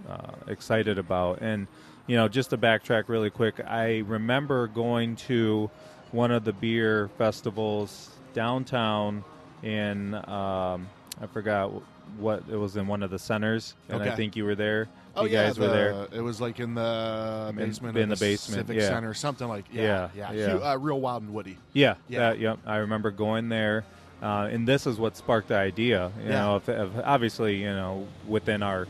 uh, 0.09 0.33
excited 0.49 0.99
about. 0.99 1.41
And 1.41 1.67
you 2.07 2.17
know, 2.17 2.29
just 2.29 2.51
to 2.51 2.59
backtrack 2.59 3.05
really 3.09 3.31
quick, 3.31 3.61
I 3.67 3.99
remember 4.07 4.67
going 4.67 5.17
to 5.17 5.71
one 6.11 6.31
of 6.31 6.45
the 6.45 6.53
beer 6.55 7.09
festivals 7.19 8.11
downtown 8.35 9.25
in 9.63 10.15
um, 10.15 10.89
I 11.21 11.27
forgot 11.27 11.73
what 12.19 12.43
it 12.51 12.57
was 12.57 12.77
in 12.77 12.87
one 12.87 13.03
of 13.03 13.11
the 13.11 13.19
centers, 13.19 13.75
and 13.89 14.03
I 14.03 14.15
think 14.15 14.37
you 14.37 14.45
were 14.45 14.55
there. 14.55 14.89
Oh 15.17 15.25
you 15.25 15.33
yeah, 15.33 15.47
guys 15.47 15.59
were 15.59 15.69
there. 15.69 16.07
It 16.13 16.21
was 16.21 16.41
like 16.41 16.61
in 16.61 16.75
the 16.75 17.53
basement, 17.57 17.97
in 17.97 18.13
of 18.13 18.19
the 18.19 18.25
basement, 18.25 18.67
Civic 18.67 18.81
yeah. 18.83 18.89
Center, 18.89 19.15
something 19.15 19.49
like 19.49 19.65
yeah, 19.73 20.11
Yeah, 20.15 20.33
yeah, 20.33 20.47
yeah. 20.59 20.71
Uh, 20.73 20.77
real 20.77 21.01
wild 21.01 21.23
and 21.25 21.35
woody. 21.35 21.59
Yeah, 21.73 21.95
Yeah. 22.09 22.19
that- 22.21 22.39
yep. 22.39 22.59
I 22.65 22.77
remember 22.77 23.11
going 23.11 23.49
there, 23.49 23.85
uh, 24.23 24.49
and 24.51 24.67
this 24.67 24.87
is 24.87 24.99
what 24.99 25.17
sparked 25.17 25.49
the 25.49 25.57
idea. 25.57 26.13
You 26.23 26.31
know, 26.31 26.57
if, 26.57 26.69
if 26.69 26.91
obviously, 27.05 27.57
you 27.57 27.73
know, 27.73 28.07
within 28.29 28.63
our 28.63 28.87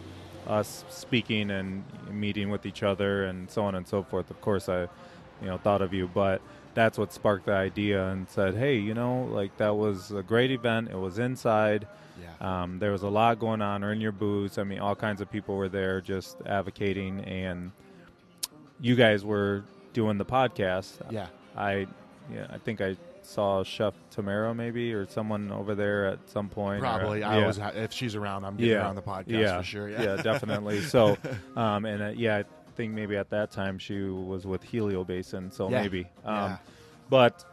us 0.46 0.84
speaking 0.88 1.50
and 1.50 1.84
meeting 2.10 2.50
with 2.50 2.64
each 2.66 2.82
other 2.82 3.24
and 3.24 3.50
so 3.50 3.64
on 3.64 3.74
and 3.74 3.86
so 3.86 4.02
forth. 4.02 4.30
Of 4.30 4.40
course, 4.40 4.68
I, 4.68 4.82
you 5.42 5.46
know, 5.46 5.58
thought 5.58 5.82
of 5.82 5.92
you, 5.92 6.08
but 6.12 6.40
that's 6.74 6.96
what 6.98 7.12
sparked 7.12 7.46
the 7.46 7.52
idea 7.52 8.08
and 8.08 8.28
said, 8.30 8.54
hey, 8.54 8.76
you 8.76 8.94
know, 8.94 9.24
like 9.30 9.56
that 9.58 9.76
was 9.76 10.10
a 10.10 10.22
great 10.22 10.50
event. 10.50 10.88
It 10.90 10.96
was 10.96 11.18
inside. 11.18 11.86
Yeah, 12.20 12.62
Um, 12.62 12.78
there 12.78 12.92
was 12.92 13.02
a 13.02 13.08
lot 13.08 13.38
going 13.38 13.62
on. 13.62 13.82
Earn 13.84 14.00
your 14.00 14.12
booze. 14.12 14.58
I 14.58 14.64
mean, 14.64 14.78
all 14.80 14.94
kinds 14.96 15.20
of 15.20 15.30
people 15.30 15.56
were 15.56 15.68
there 15.68 16.00
just 16.00 16.36
advocating, 16.46 17.20
and 17.24 17.72
you 18.80 18.94
guys 18.96 19.24
were 19.24 19.64
doing 19.92 20.18
the 20.18 20.24
podcast. 20.24 20.92
yeah. 21.10 21.26
I, 21.56 21.86
yeah, 22.32 22.46
I 22.50 22.58
think 22.58 22.80
I 22.80 22.96
saw 23.22 23.64
Chef 23.64 23.94
Tamara 24.10 24.54
maybe 24.54 24.92
or 24.94 25.06
someone 25.06 25.50
over 25.50 25.74
there 25.74 26.06
at 26.06 26.18
some 26.30 26.48
point. 26.48 26.78
or- 26.78 26.82
Probably. 26.86 27.22
I 27.24 27.36
yeah. 27.36 27.40
always 27.42 27.58
if 27.74 27.92
she's 27.92 28.14
around, 28.14 28.44
I'm 28.44 28.56
getting 28.56 28.74
her 28.76 28.82
on 28.82 28.94
the 28.94 29.02
podcast 29.02 29.24
yeah, 29.28 29.58
for 29.58 29.64
sure. 29.64 29.88
Yeah, 29.88 30.16
definitely. 30.22 30.80
So, 30.82 31.16
um, 31.56 31.84
and 31.84 32.02
uh, 32.02 32.08
yeah, 32.16 32.36
I 32.38 32.44
think 32.76 32.94
maybe 32.94 33.16
at 33.16 33.28
that 33.30 33.50
time 33.50 33.78
she 33.78 34.00
was 34.02 34.46
with 34.46 34.62
Helio 34.62 35.02
Basin, 35.04 35.50
so 35.50 35.68
Yeah. 35.68 35.82
maybe. 35.82 36.00
Um, 36.24 36.34
Yeah. 36.50 36.56
But 37.10 37.44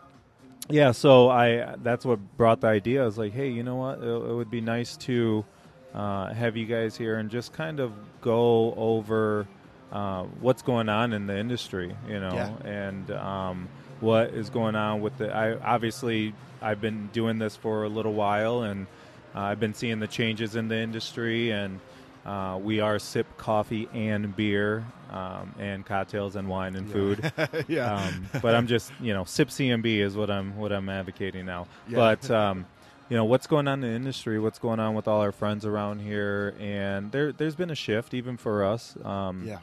yeah, 0.70 0.92
so 0.92 1.30
I 1.30 1.76
that's 1.84 2.06
what 2.06 2.20
brought 2.38 2.62
the 2.62 2.68
idea. 2.68 3.04
I 3.04 3.06
was 3.06 3.18
like, 3.18 3.34
hey, 3.34 3.50
you 3.50 3.64
know 3.64 3.76
what? 3.76 4.00
It, 4.00 4.08
it 4.08 4.34
would 4.34 4.50
be 4.52 4.62
nice 4.62 4.98
to 4.98 5.46
uh, 5.94 6.34
have 6.34 6.58
you 6.58 6.66
guys 6.66 6.98
here 6.98 7.18
and 7.18 7.30
just 7.30 7.54
kind 7.54 7.80
of 7.80 7.92
go 8.22 8.74
over 8.76 9.48
uh, 9.92 10.24
what's 10.42 10.62
going 10.62 10.90
on 10.90 11.14
in 11.14 11.28
the 11.28 11.38
industry, 11.38 11.96
you 12.10 12.20
know, 12.20 12.34
Yeah. 12.34 12.52
and 12.70 13.12
um, 13.12 13.70
what 14.02 14.32
is 14.32 14.50
going 14.50 14.76
on 14.76 15.02
with 15.02 15.18
the. 15.18 15.34
I 15.34 15.56
obviously 15.60 16.34
I've 16.62 16.82
been 16.82 17.10
doing 17.14 17.38
this 17.40 17.56
for 17.56 17.84
a 17.84 17.90
little 17.90 18.14
while, 18.14 18.64
and 18.64 18.88
uh, 19.36 19.42
I've 19.42 19.60
been 19.60 19.74
seeing 19.74 20.00
the 20.00 20.08
changes 20.08 20.56
in 20.56 20.68
the 20.68 20.78
industry, 20.78 21.52
and 21.52 21.80
Uh, 22.26 22.58
we 22.62 22.80
are 22.80 22.98
sip 22.98 23.28
coffee 23.38 23.88
and 23.94 24.36
beer, 24.36 24.84
um, 25.12 25.54
and 25.60 25.86
cocktails 25.86 26.36
and 26.36 26.48
wine 26.48 26.76
and 26.76 26.88
Yeah. 26.88 26.94
food. 26.94 27.66
yeah. 27.68 27.94
Um, 27.96 28.28
but 28.42 28.56
I'm 28.56 28.66
just 28.68 28.92
you 29.00 29.14
know 29.14 29.24
sip 29.26 29.50
CMB 29.50 29.86
is 30.00 30.16
what 30.18 30.30
I'm 30.32 30.58
what 30.58 30.72
I'm 30.72 30.90
advocating 30.90 31.46
now. 31.46 31.68
Yeah. 31.88 31.98
But 31.98 32.32
um, 32.32 32.66
you 33.10 33.16
know 33.16 33.26
what's 33.26 33.46
going 33.46 33.68
on 33.68 33.84
in 33.84 33.90
the 33.92 33.96
industry, 33.96 34.40
what's 34.40 34.58
going 34.60 34.80
on 34.80 34.96
with 34.96 35.08
all 35.08 35.22
our 35.22 35.32
friends 35.32 35.66
around 35.66 36.00
here, 36.00 36.56
and 36.60 37.12
there 37.12 37.32
there's 37.32 37.56
been 37.56 37.70
a 37.70 37.76
shift 37.76 38.14
even 38.16 38.38
for 38.38 38.64
us. 38.64 38.98
Um, 39.04 39.44
yeah. 39.46 39.60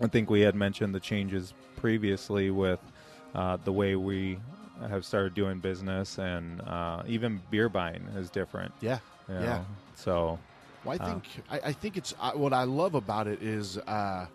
I 0.00 0.06
think 0.06 0.30
we 0.30 0.42
had 0.42 0.54
mentioned 0.54 0.94
the 0.94 1.00
changes 1.00 1.52
previously 1.76 2.50
with 2.50 2.78
uh, 3.34 3.56
the 3.64 3.72
way 3.72 3.96
we 3.96 4.38
have 4.88 5.04
started 5.04 5.34
doing 5.34 5.58
business, 5.58 6.18
and 6.18 6.60
uh, 6.60 7.02
even 7.08 7.40
beer 7.50 7.68
buying 7.68 8.06
is 8.16 8.30
different. 8.30 8.72
Yeah. 8.80 8.98
you 9.28 9.34
Yeah. 9.34 9.64
So 9.96 10.38
Well, 10.84 10.96
I 11.00 11.04
Uh, 11.04 11.08
think 11.08 11.24
I, 11.50 11.60
I 11.68 11.72
think 11.72 11.96
it's 11.96 12.14
I, 12.20 12.34
what 12.34 12.52
I 12.52 12.64
love 12.64 12.94
about 12.94 13.26
it 13.26 13.42
is 13.42 13.78
uh, 13.78 14.26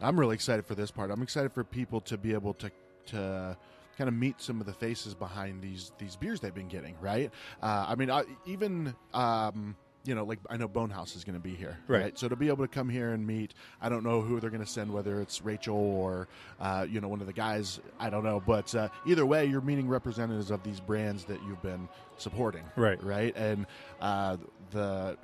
I'm 0.00 0.18
really 0.18 0.34
excited 0.34 0.66
for 0.66 0.74
this 0.74 0.90
part. 0.90 1.10
I'm 1.10 1.22
excited 1.22 1.52
for 1.52 1.64
people 1.64 2.00
to 2.02 2.16
be 2.18 2.32
able 2.32 2.54
to 2.54 2.70
to 3.06 3.56
kind 3.96 4.08
of 4.08 4.14
meet 4.14 4.40
some 4.40 4.60
of 4.60 4.66
the 4.66 4.72
faces 4.72 5.14
behind 5.14 5.62
these 5.62 5.92
these 5.98 6.16
beers 6.16 6.40
they've 6.40 6.54
been 6.54 6.68
getting. 6.68 6.96
Right? 7.00 7.30
Uh, 7.62 7.86
I 7.88 7.94
mean, 7.94 8.10
I, 8.10 8.24
even. 8.46 8.94
Um, 9.12 9.76
you 10.06 10.14
know, 10.14 10.24
like 10.26 10.38
I 10.50 10.58
know 10.58 10.68
Bonehaus 10.68 11.16
is 11.16 11.24
going 11.24 11.36
to 11.36 11.40
be 11.40 11.54
here, 11.54 11.78
Right. 11.88 12.18
So 12.18 12.28
to 12.28 12.36
be 12.36 12.48
able 12.48 12.62
to 12.62 12.68
come 12.68 12.90
here 12.90 13.12
and 13.14 13.26
meet, 13.26 13.54
I 13.80 13.88
don't 13.88 14.04
know 14.04 14.20
who 14.20 14.38
they're 14.38 14.50
going 14.50 14.62
to 14.62 14.68
send, 14.70 14.92
whether 14.92 15.18
it's 15.22 15.40
Rachel 15.40 15.74
or 15.78 16.28
uh, 16.60 16.84
you 16.86 17.00
know 17.00 17.08
one 17.08 17.22
of 17.22 17.26
the 17.26 17.32
guys. 17.32 17.80
I 17.98 18.10
don't 18.10 18.22
know, 18.22 18.42
but 18.46 18.74
uh, 18.74 18.90
either 19.06 19.24
way, 19.24 19.46
you're 19.46 19.62
meeting 19.62 19.88
representatives 19.88 20.50
of 20.50 20.62
these 20.62 20.78
brands 20.78 21.24
that 21.24 21.42
you've 21.44 21.62
been 21.62 21.88
supporting, 22.18 22.64
Right. 22.76 23.02
Right, 23.02 23.34
and 23.34 23.64
uh, 23.98 24.36
the 24.72 25.16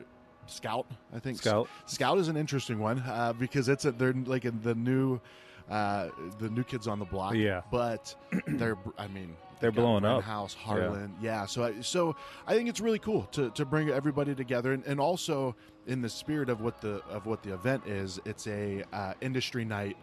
Scout, 0.51 0.87
I 1.15 1.19
think 1.19 1.39
Scout. 1.39 1.69
Scout 1.87 2.19
is 2.19 2.29
an 2.29 2.37
interesting 2.37 2.79
one 2.79 3.01
uh, 3.01 3.33
because 3.39 3.69
it's 3.69 3.85
a, 3.85 3.93
they're 3.93 4.13
like 4.13 4.45
in 4.45 4.61
the 4.63 4.75
new 4.75 5.21
uh, 5.71 6.09
the 6.39 6.49
new 6.51 6.65
kids 6.65 6.87
on 6.89 6.99
the 6.99 7.05
block. 7.05 7.35
Yeah. 7.35 7.63
but 7.71 8.15
they're 8.47 8.77
I 8.99 9.07
mean 9.09 9.37
They're 9.61 9.71
blowing 9.71 10.07
up. 10.07 10.23
House 10.23 10.55
Harlan, 10.55 11.15
yeah. 11.21 11.45
So 11.45 11.65
I, 11.65 11.81
so 11.83 12.17
I 12.47 12.55
think 12.55 12.71
it's 12.71 12.81
really 12.81 12.99
cool 12.99 13.25
to, 13.33 13.51
to 13.51 13.67
bring 13.67 13.91
everybody 13.91 14.35
together 14.35 14.73
and, 14.73 14.83
and 14.87 14.99
also 14.99 15.55
in 15.87 16.01
the 16.01 16.09
spirit 16.09 16.49
of 16.49 16.63
what 16.63 16.81
the 16.81 17.03
of 17.11 17.27
what 17.27 17.43
the 17.43 17.53
event 17.53 17.87
is. 17.87 18.19
It's 18.25 18.47
a 18.47 18.85
uh, 18.93 19.13
industry 19.21 19.65
night. 19.65 19.97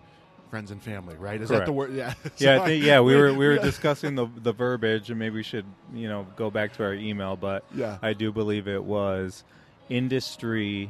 Friends 0.51 0.71
and 0.71 0.81
family, 0.81 1.15
right? 1.17 1.41
Is 1.41 1.49
that 1.49 1.65
the 1.65 1.73
word? 1.73 1.91
Yeah, 1.93 2.13
yeah, 2.37 2.61
I 2.61 2.65
think, 2.65 2.81
yeah, 2.85 3.01
we 3.01 3.17
were 3.17 3.33
we 3.33 3.45
were 3.47 3.55
yeah. 3.57 3.61
discussing 3.63 4.15
the 4.15 4.27
the 4.43 4.53
verbiage, 4.53 5.09
and 5.09 5.19
maybe 5.19 5.35
we 5.35 5.43
should 5.43 5.65
you 5.93 6.07
know 6.07 6.25
go 6.37 6.49
back 6.49 6.71
to 6.77 6.83
our 6.83 6.93
email, 6.93 7.35
but 7.35 7.65
Yeah. 7.75 7.97
I 8.01 8.13
do 8.13 8.31
believe 8.31 8.69
it 8.69 8.81
was 8.81 9.43
industry 9.89 10.89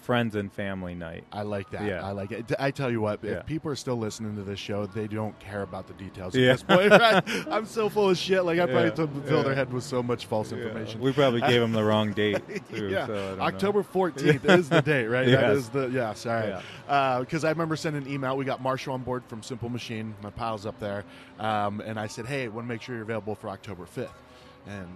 friends 0.00 0.34
and 0.34 0.52
family 0.52 0.94
night. 0.94 1.24
I 1.32 1.44
like 1.44 1.70
that. 1.70 1.84
Yeah. 1.86 2.06
I 2.06 2.10
like 2.12 2.30
it. 2.30 2.52
I 2.58 2.70
tell 2.72 2.90
you 2.90 3.00
what, 3.00 3.20
if 3.22 3.30
Yeah. 3.30 3.40
people 3.40 3.70
are 3.70 3.74
still 3.74 3.96
listening 3.96 4.36
to 4.36 4.42
this 4.42 4.58
show, 4.58 4.84
they 4.84 5.06
don't 5.06 5.38
care 5.40 5.62
about 5.62 5.86
the 5.86 5.94
details 5.94 6.34
Yeah. 6.34 6.50
at 6.50 6.52
this 6.58 6.62
point. 6.62 6.90
Right? 7.00 7.24
I'm 7.50 7.64
so 7.64 7.88
full 7.88 8.10
of 8.10 8.18
shit. 8.18 8.44
Like 8.44 8.58
I 8.58 8.66
probably 8.66 8.84
Yeah. 8.84 8.90
told 8.90 9.24
fill 9.24 9.42
their 9.42 9.54
head 9.54 9.72
with 9.72 9.82
so 9.82 10.02
much 10.02 10.26
false 10.26 10.52
information. 10.52 11.00
We 11.00 11.10
probably 11.14 11.40
gave 11.40 11.58
them 11.58 11.72
the 11.72 11.82
wrong 11.90 12.12
date. 12.12 12.36
Too, 12.68 12.90
yeah, 12.90 13.06
so 13.06 13.14
don't 13.14 13.38
know. 13.38 13.44
October 13.44 13.82
14th 13.82 14.44
is 14.58 14.68
the 14.68 14.82
date, 14.82 15.06
right? 15.06 15.24
That 15.24 15.40
Yes. 15.40 15.56
is 15.56 15.68
the 15.70 15.88
yeah. 15.88 16.12
Sorry, 16.12 16.54
because 17.20 17.44
I 17.44 17.48
remember 17.48 17.74
sending 17.74 18.02
an 18.02 18.12
email. 18.12 18.36
We 18.36 18.44
got 18.44 18.60
Marshall 18.60 18.92
on 18.92 19.04
board 19.04 19.22
from 19.26 19.42
Simple 19.42 19.70
Machine. 19.70 20.14
My 20.22 20.28
pal's 20.28 20.66
up 20.66 20.78
there, 20.80 21.04
um, 21.40 21.80
and 21.80 21.98
I 21.98 22.08
said, 22.08 22.26
"Hey, 22.26 22.48
want 22.48 22.66
to 22.66 22.68
make 22.68 22.82
sure 22.82 22.94
you're 22.94 23.04
available 23.04 23.34
for 23.34 23.48
October 23.48 23.86
5th." 23.86 24.10
And 24.66 24.86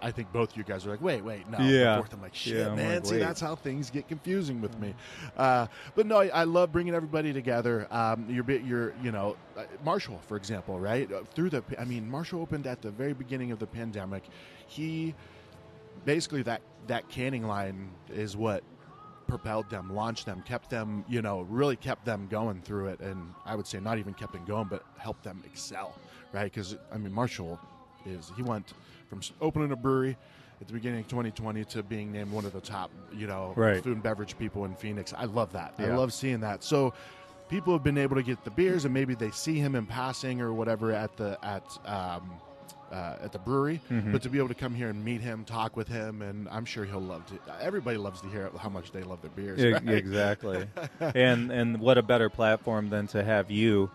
I 0.00 0.10
think 0.10 0.32
both 0.32 0.56
you 0.56 0.62
guys 0.64 0.86
are 0.86 0.90
like, 0.90 1.00
"Wait, 1.02 1.22
wait, 1.24 1.48
no." 1.50 1.58
Yeah. 1.58 2.00
4th. 2.00 2.12
I'm 2.12 2.22
like, 2.22 2.34
"Shit, 2.34 2.56
Yeah, 2.58 2.68
I'm 2.70 2.76
man. 2.76 2.94
like, 2.96 3.06
See, 3.06 3.18
that's 3.18 3.40
how 3.40 3.54
things 3.56 3.90
get 3.90 4.08
confusing 4.08 4.60
with 4.60 4.78
me." 4.78 4.94
Uh, 5.36 5.66
but 5.94 6.06
no, 6.06 6.18
I, 6.20 6.28
I 6.28 6.44
love 6.44 6.72
bringing 6.72 6.94
everybody 6.94 7.32
together. 7.32 7.86
Um, 7.90 8.26
you're, 8.28 8.44
bit- 8.44 8.62
you're, 8.64 8.94
you 9.02 9.12
know, 9.12 9.36
uh, 9.56 9.64
Marshall, 9.84 10.20
for 10.26 10.36
example, 10.36 10.78
right? 10.78 11.10
Uh, 11.12 11.22
Through 11.34 11.50
the, 11.50 11.62
I 11.78 11.84
mean, 11.84 12.08
Marshall 12.10 12.40
opened 12.40 12.66
at 12.66 12.80
the 12.82 12.90
very 12.90 13.12
beginning 13.12 13.50
of 13.52 13.58
the 13.58 13.66
pandemic. 13.66 14.24
He 14.66 15.14
basically 16.04 16.42
that 16.42 16.62
that 16.86 17.08
canning 17.08 17.46
line 17.46 17.90
is 18.12 18.36
what 18.36 18.64
propelled 19.28 19.70
them, 19.70 19.94
launched 19.94 20.26
them, 20.26 20.42
kept 20.42 20.68
them, 20.68 21.04
you 21.08 21.22
know, 21.22 21.42
really 21.42 21.76
kept 21.76 22.04
them 22.04 22.26
going 22.28 22.60
through 22.60 22.88
it, 22.88 23.00
and 23.00 23.32
I 23.46 23.54
would 23.54 23.66
say 23.66 23.80
not 23.80 23.98
even 23.98 24.12
kept 24.14 24.32
them 24.32 24.44
going, 24.44 24.66
but 24.68 24.82
helped 24.98 25.22
them 25.24 25.42
excel, 25.46 25.96
right? 26.32 26.44
Because 26.52 26.76
I 26.92 26.98
mean, 26.98 27.12
Marshall 27.12 27.58
is 28.06 28.30
he 28.36 28.42
went 28.42 28.72
from 29.08 29.20
opening 29.40 29.72
a 29.72 29.76
brewery 29.76 30.16
at 30.60 30.66
the 30.66 30.72
beginning 30.72 31.00
of 31.00 31.08
2020 31.08 31.64
to 31.66 31.82
being 31.82 32.12
named 32.12 32.30
one 32.30 32.44
of 32.44 32.52
the 32.52 32.60
top, 32.60 32.90
you 33.12 33.26
know, 33.26 33.52
Right. 33.56 33.82
food 33.82 33.94
and 33.94 34.02
beverage 34.02 34.38
people 34.38 34.64
in 34.64 34.74
Phoenix. 34.76 35.12
I 35.16 35.24
love 35.24 35.52
that. 35.52 35.74
I 35.78 35.86
love 35.94 36.12
seeing 36.12 36.40
that. 36.40 36.62
So. 36.64 36.94
People 37.48 37.74
have 37.74 37.82
been 37.84 37.98
able 37.98 38.16
to 38.16 38.22
get 38.22 38.42
the 38.44 38.50
beers, 38.50 38.86
and 38.86 38.94
maybe 38.94 39.14
they 39.14 39.30
see 39.30 39.58
him 39.58 39.74
in 39.74 39.84
passing 39.84 40.40
or 40.40 40.54
whatever 40.54 40.90
at 40.90 41.14
the 41.18 41.36
at 41.42 41.62
um, 41.84 42.30
uh, 42.90 43.16
at 43.22 43.32
the 43.32 43.38
brewery, 43.40 43.78
Mm-hmm. 43.90 44.10
but 44.12 44.22
to 44.22 44.30
be 44.30 44.38
able 44.38 44.48
to 44.48 44.54
come 44.54 44.74
here 44.74 44.88
and 44.88 45.04
meet 45.04 45.20
him, 45.20 45.44
talk 45.44 45.76
with 45.76 45.86
him, 45.86 46.22
and 46.22 46.48
I'm 46.48 46.64
sure 46.64 46.86
he'll 46.86 47.00
love 47.02 47.26
to. 47.26 47.38
Everybody 47.60 47.98
loves 47.98 48.22
to 48.22 48.28
hear 48.28 48.50
how 48.58 48.70
much 48.70 48.90
they 48.92 49.02
love 49.02 49.20
their 49.20 49.32
beers. 49.32 49.62
Right? 49.62 49.86
Exactly. 49.86 50.66
and 51.00 51.50
and 51.52 51.78
what 51.78 51.98
a 51.98 52.02
better 52.02 52.30
platform 52.30 52.88
than 52.88 53.06
to 53.08 53.22
have 53.22 53.50
you, 53.50 53.90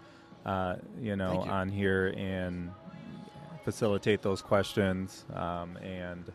uh, 0.45 0.75
you 1.01 1.15
know, 1.15 1.43
you. 1.43 1.49
on 1.49 1.69
here 1.69 2.13
and 2.15 2.69
facilitate 3.71 4.21
those 4.21 4.41
questions 4.41 5.25
um, 5.35 5.75
and 5.83 6.31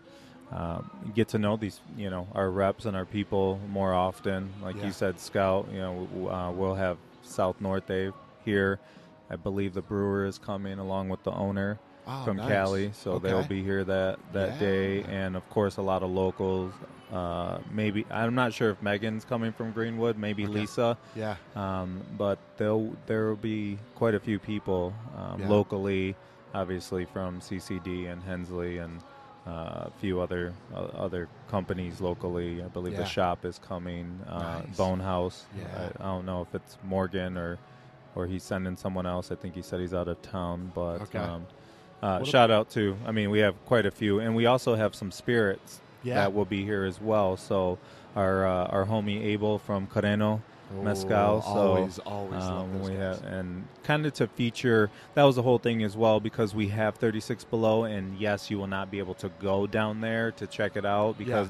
um, 0.52 0.90
get 1.14 1.28
to 1.28 1.38
know 1.38 1.56
these, 1.56 1.80
you 1.96 2.10
know, 2.10 2.28
our 2.34 2.50
reps 2.50 2.84
and 2.84 2.94
our 2.94 3.06
people 3.06 3.58
more 3.70 3.94
often. 3.94 4.52
Like 4.62 4.76
Yeah. 4.76 4.84
you 4.86 4.92
said, 4.92 5.18
Scout. 5.18 5.66
You 5.72 5.78
know, 5.78 6.28
uh, 6.30 6.50
we'll 6.52 6.74
have 6.74 6.98
South 7.22 7.58
Norte 7.58 8.12
here. 8.44 8.78
I 9.30 9.36
believe 9.36 9.72
the 9.72 9.80
brewer 9.80 10.26
is 10.26 10.36
coming 10.36 10.78
along 10.78 11.08
with 11.08 11.22
the 11.24 11.30
owner 11.30 11.78
Oh, 12.06 12.24
from 12.24 12.36
nice. 12.36 12.48
Cali, 12.48 12.90
so 12.92 13.18
they'll 13.18 13.44
be 13.44 13.62
here 13.62 13.82
that 13.84 14.18
that 14.34 14.58
day, 14.58 15.04
and 15.04 15.36
of 15.36 15.48
course 15.48 15.78
a 15.78 15.82
lot 15.82 16.02
of 16.02 16.10
locals. 16.10 16.72
Uh, 17.10 17.58
maybe 17.70 18.04
I'm 18.10 18.34
not 18.34 18.52
sure 18.52 18.70
if 18.70 18.82
Megan's 18.82 19.24
coming 19.24 19.52
from 19.52 19.70
Greenwood, 19.72 20.18
maybe 20.18 20.42
Okay. 20.44 20.52
Lisa, 20.60 20.98
Yeah, 21.14 21.36
um, 21.54 22.02
but 22.18 22.38
there'll 22.58 22.92
there 23.06 23.28
will 23.28 23.36
be 23.54 23.78
quite 23.94 24.14
a 24.14 24.20
few 24.20 24.38
people 24.40 24.92
um, 25.16 25.40
Yeah. 25.40 25.48
locally, 25.48 26.16
obviously 26.54 27.04
from 27.04 27.40
CCD 27.40 28.10
and 28.10 28.22
Hensley 28.22 28.78
and 28.78 29.00
uh, 29.46 29.86
a 29.86 29.92
few 30.00 30.20
other 30.20 30.52
uh, 30.74 30.78
other 30.94 31.28
companies 31.50 32.00
locally. 32.00 32.62
I 32.62 32.68
believe 32.68 32.92
Yeah. 32.94 33.00
the 33.00 33.06
shop 33.06 33.44
is 33.44 33.58
coming. 33.58 34.20
Uh, 34.28 34.62
Nice. 34.66 34.76
Bonehaus. 34.76 35.44
Yeah. 35.58 35.64
I, 35.98 36.02
I 36.02 36.06
don't 36.06 36.26
know 36.26 36.42
if 36.42 36.54
it's 36.54 36.76
Morgan 36.84 37.36
or 37.36 37.58
or 38.14 38.26
he's 38.26 38.42
sending 38.42 38.76
someone 38.76 39.06
else. 39.06 39.32
I 39.32 39.34
think 39.36 39.54
he 39.54 39.62
said 39.62 39.80
he's 39.80 39.94
out 39.94 40.06
of 40.08 40.20
town, 40.22 40.70
but. 40.74 41.02
Okay. 41.02 41.18
Um, 41.18 41.46
uh, 42.02 42.24
shout 42.24 42.50
out 42.50 42.68
to, 42.70 42.96
I 43.06 43.12
mean, 43.12 43.30
we 43.30 43.38
have 43.38 43.54
quite 43.64 43.86
a 43.86 43.90
few, 43.92 44.18
and 44.18 44.34
we 44.34 44.44
also 44.44 44.74
have 44.74 44.92
some 44.92 45.12
spirits 45.12 45.80
Yeah. 46.02 46.14
that 46.16 46.34
will 46.34 46.44
be 46.44 46.64
here 46.64 46.82
as 46.82 47.00
well. 47.00 47.36
So 47.36 47.78
our 48.16 48.44
uh, 48.44 48.66
our 48.66 48.86
homie 48.86 49.22
Abel 49.24 49.58
from 49.60 49.86
Careno 49.86 50.40
Mezcal. 50.80 51.42
Oh, 51.46 51.52
So 51.54 51.58
always, 51.76 51.98
always 52.00 52.32
love 52.50 52.72
um, 52.72 52.82
we 52.82 52.90
guys. 52.90 52.98
have, 52.98 53.24
and 53.24 53.66
kind 53.84 54.06
of 54.06 54.12
to 54.14 54.26
feature 54.26 54.90
that 55.14 55.22
was 55.24 55.36
the 55.36 55.42
whole 55.42 55.58
thing 55.58 55.82
as 55.82 55.96
well 55.96 56.20
because 56.20 56.54
we 56.54 56.68
have 56.68 56.96
36 56.96 57.44
below, 57.44 57.84
and 57.84 58.18
yes, 58.18 58.50
you 58.50 58.58
will 58.58 58.66
not 58.66 58.90
be 58.90 58.98
able 58.98 59.14
to 59.14 59.30
go 59.40 59.66
down 59.66 60.00
there 60.00 60.32
to 60.32 60.46
check 60.46 60.76
it 60.76 60.84
out 60.84 61.18
because 61.18 61.48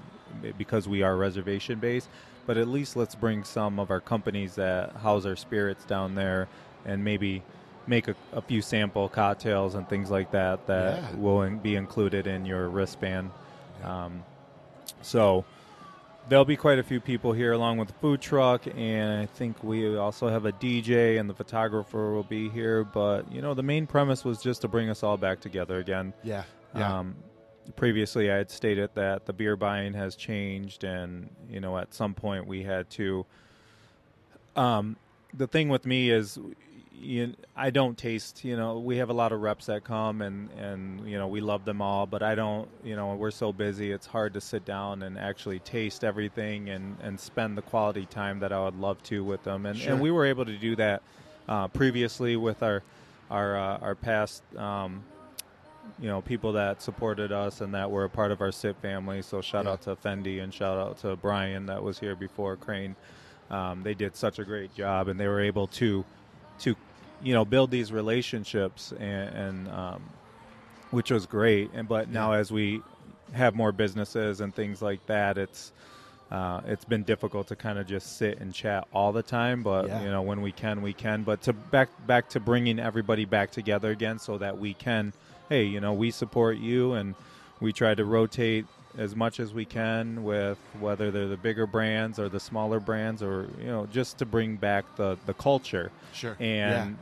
because 0.58 0.88
we 0.88 1.02
are 1.02 1.16
reservation 1.16 1.78
based. 1.78 2.08
But 2.46 2.56
at 2.56 2.66
least 2.66 2.96
let's 2.96 3.14
bring 3.14 3.44
some 3.44 3.78
of 3.78 3.90
our 3.90 4.00
companies 4.00 4.56
that 4.56 4.92
house 4.96 5.24
our 5.26 5.36
spirits 5.36 5.84
down 5.84 6.14
there, 6.14 6.48
and 6.84 7.04
maybe 7.04 7.42
make 7.86 8.08
a, 8.08 8.14
a 8.32 8.40
few 8.42 8.62
sample 8.62 9.08
cocktails 9.08 9.74
and 9.74 9.88
things 9.88 10.10
like 10.10 10.30
that 10.32 10.66
that 10.66 10.96
Yeah. 11.02 11.16
will 11.16 11.42
in, 11.42 11.58
be 11.58 11.76
included 11.76 12.26
in 12.26 12.44
your 12.46 12.68
wristband. 12.68 13.30
Um, 13.84 14.22
so 15.02 15.44
there'll 16.28 16.44
be 16.44 16.56
quite 16.56 16.78
a 16.78 16.82
few 16.82 17.00
people 17.00 17.32
here 17.32 17.52
along 17.52 17.78
with 17.78 17.88
the 17.88 17.94
food 17.94 18.20
truck 18.20 18.62
and 18.76 19.20
i 19.20 19.26
think 19.26 19.62
we 19.62 19.96
also 19.96 20.28
have 20.28 20.46
a 20.46 20.52
dj 20.52 21.18
and 21.18 21.28
the 21.28 21.34
photographer 21.34 22.12
will 22.12 22.22
be 22.22 22.48
here 22.48 22.84
but 22.84 23.30
you 23.32 23.42
know 23.42 23.54
the 23.54 23.62
main 23.62 23.86
premise 23.86 24.24
was 24.24 24.40
just 24.40 24.62
to 24.62 24.68
bring 24.68 24.88
us 24.88 25.02
all 25.02 25.16
back 25.16 25.40
together 25.40 25.78
again. 25.78 26.12
Yeah, 26.22 26.44
yeah, 26.76 26.98
um, 27.00 27.16
previously 27.76 28.30
i 28.30 28.36
had 28.36 28.50
stated 28.50 28.90
that 28.94 29.26
the 29.26 29.32
beer 29.32 29.56
buying 29.56 29.94
has 29.94 30.16
changed 30.16 30.84
and 30.84 31.28
you 31.48 31.60
know 31.60 31.78
at 31.78 31.94
some 31.94 32.14
point 32.14 32.46
we 32.46 32.62
had 32.62 32.88
to 32.90 33.24
um, 34.56 34.96
the 35.34 35.46
thing 35.46 35.68
with 35.68 35.86
me 35.86 36.10
is 36.10 36.38
you, 37.02 37.34
I 37.56 37.70
don't 37.70 37.98
taste. 37.98 38.44
You 38.44 38.56
know, 38.56 38.78
we 38.78 38.96
have 38.98 39.10
a 39.10 39.12
lot 39.12 39.32
of 39.32 39.40
reps 39.40 39.66
that 39.66 39.84
come, 39.84 40.22
and 40.22 40.50
and 40.52 41.08
you 41.08 41.18
know 41.18 41.28
we 41.28 41.40
love 41.40 41.64
them 41.64 41.82
all, 41.82 42.06
but 42.06 42.22
I 42.22 42.34
don't. 42.34 42.68
You 42.84 42.96
know, 42.96 43.14
we're 43.14 43.30
so 43.30 43.52
busy; 43.52 43.90
it's 43.92 44.06
hard 44.06 44.34
to 44.34 44.40
sit 44.40 44.64
down 44.64 45.02
and 45.02 45.18
actually 45.18 45.58
taste 45.60 46.04
everything 46.04 46.68
and 46.70 46.96
and 47.02 47.18
spend 47.18 47.58
the 47.58 47.62
quality 47.62 48.06
time 48.06 48.40
that 48.40 48.52
I 48.52 48.62
would 48.64 48.76
love 48.78 49.02
to 49.04 49.24
with 49.24 49.42
them. 49.44 49.66
And 49.66 49.76
Sure. 49.78 49.92
and 49.92 50.02
we 50.02 50.10
were 50.10 50.24
able 50.24 50.44
to 50.44 50.56
do 50.56 50.76
that 50.76 51.02
uh, 51.48 51.68
previously 51.68 52.36
with 52.36 52.62
our 52.62 52.82
our 53.30 53.56
uh, 53.56 53.78
our 53.78 53.94
past. 53.94 54.42
Um, 54.56 55.04
you 55.98 56.06
know 56.08 56.20
people 56.22 56.52
that 56.52 56.80
supported 56.80 57.32
us 57.32 57.60
and 57.60 57.74
that 57.74 57.90
were 57.90 58.04
a 58.04 58.08
part 58.08 58.30
of 58.30 58.40
our 58.40 58.52
SIP 58.52 58.80
family. 58.80 59.20
So 59.20 59.40
shout 59.40 59.64
Yeah. 59.64 59.72
out 59.72 59.82
to 59.82 59.96
Fendi 59.96 60.40
and 60.42 60.54
shout 60.54 60.78
out 60.78 60.98
to 60.98 61.16
Brian 61.16 61.66
that 61.66 61.82
was 61.82 61.98
here 61.98 62.14
before 62.14 62.56
Crane. 62.56 62.94
Um, 63.50 63.82
they 63.82 63.92
did 63.94 64.14
such 64.16 64.38
a 64.38 64.44
great 64.44 64.72
job, 64.74 65.08
and 65.08 65.18
they 65.18 65.26
were 65.26 65.40
able 65.40 65.66
to 65.68 66.04
to 66.60 66.76
you 67.22 67.32
know 67.34 67.44
build 67.44 67.70
these 67.70 67.92
relationships 67.92 68.92
and, 68.98 69.28
and 69.34 69.68
um, 69.68 70.02
which 70.90 71.10
was 71.10 71.26
great. 71.26 71.70
And 71.74 71.88
but 71.88 72.08
now 72.10 72.32
as 72.32 72.50
we 72.52 72.82
have 73.32 73.54
more 73.54 73.72
businesses 73.72 74.40
and 74.40 74.54
things 74.54 74.82
like 74.82 75.04
that, 75.06 75.38
it's 75.38 75.72
uh, 76.30 76.62
it's 76.66 76.84
been 76.84 77.02
difficult 77.02 77.48
to 77.48 77.56
kind 77.56 77.78
of 77.78 77.86
just 77.86 78.16
sit 78.16 78.40
and 78.40 78.54
chat 78.54 78.86
all 78.92 79.12
the 79.12 79.22
time. 79.22 79.62
But 79.62 79.86
Yeah. 79.86 80.02
you 80.02 80.10
know 80.10 80.22
when 80.22 80.40
we 80.42 80.52
can, 80.52 80.82
we 80.82 80.92
can. 80.92 81.22
But 81.22 81.42
to 81.42 81.52
back 81.52 81.88
back 82.06 82.28
to 82.30 82.40
bringing 82.40 82.78
everybody 82.78 83.24
back 83.24 83.50
together 83.50 83.90
again, 83.90 84.18
so 84.18 84.38
that 84.38 84.58
we 84.58 84.74
can, 84.74 85.12
hey, 85.48 85.64
you 85.64 85.80
know, 85.80 85.92
we 85.92 86.10
support 86.10 86.58
you 86.58 86.94
and 86.94 87.14
we 87.60 87.72
try 87.72 87.94
to 87.94 88.04
rotate 88.04 88.66
as 88.98 89.16
much 89.16 89.40
as 89.40 89.54
we 89.54 89.64
can 89.64 90.22
with 90.22 90.58
whether 90.78 91.10
they're 91.10 91.28
the 91.28 91.36
bigger 91.36 91.66
brands 91.66 92.18
or 92.18 92.28
the 92.28 92.40
smaller 92.40 92.78
brands 92.80 93.22
or 93.22 93.48
you 93.58 93.66
know 93.66 93.86
just 93.86 94.18
to 94.18 94.26
bring 94.26 94.56
back 94.56 94.84
the 94.96 95.16
the 95.26 95.34
culture. 95.34 95.90
Sure. 96.12 96.36
and 96.38 96.98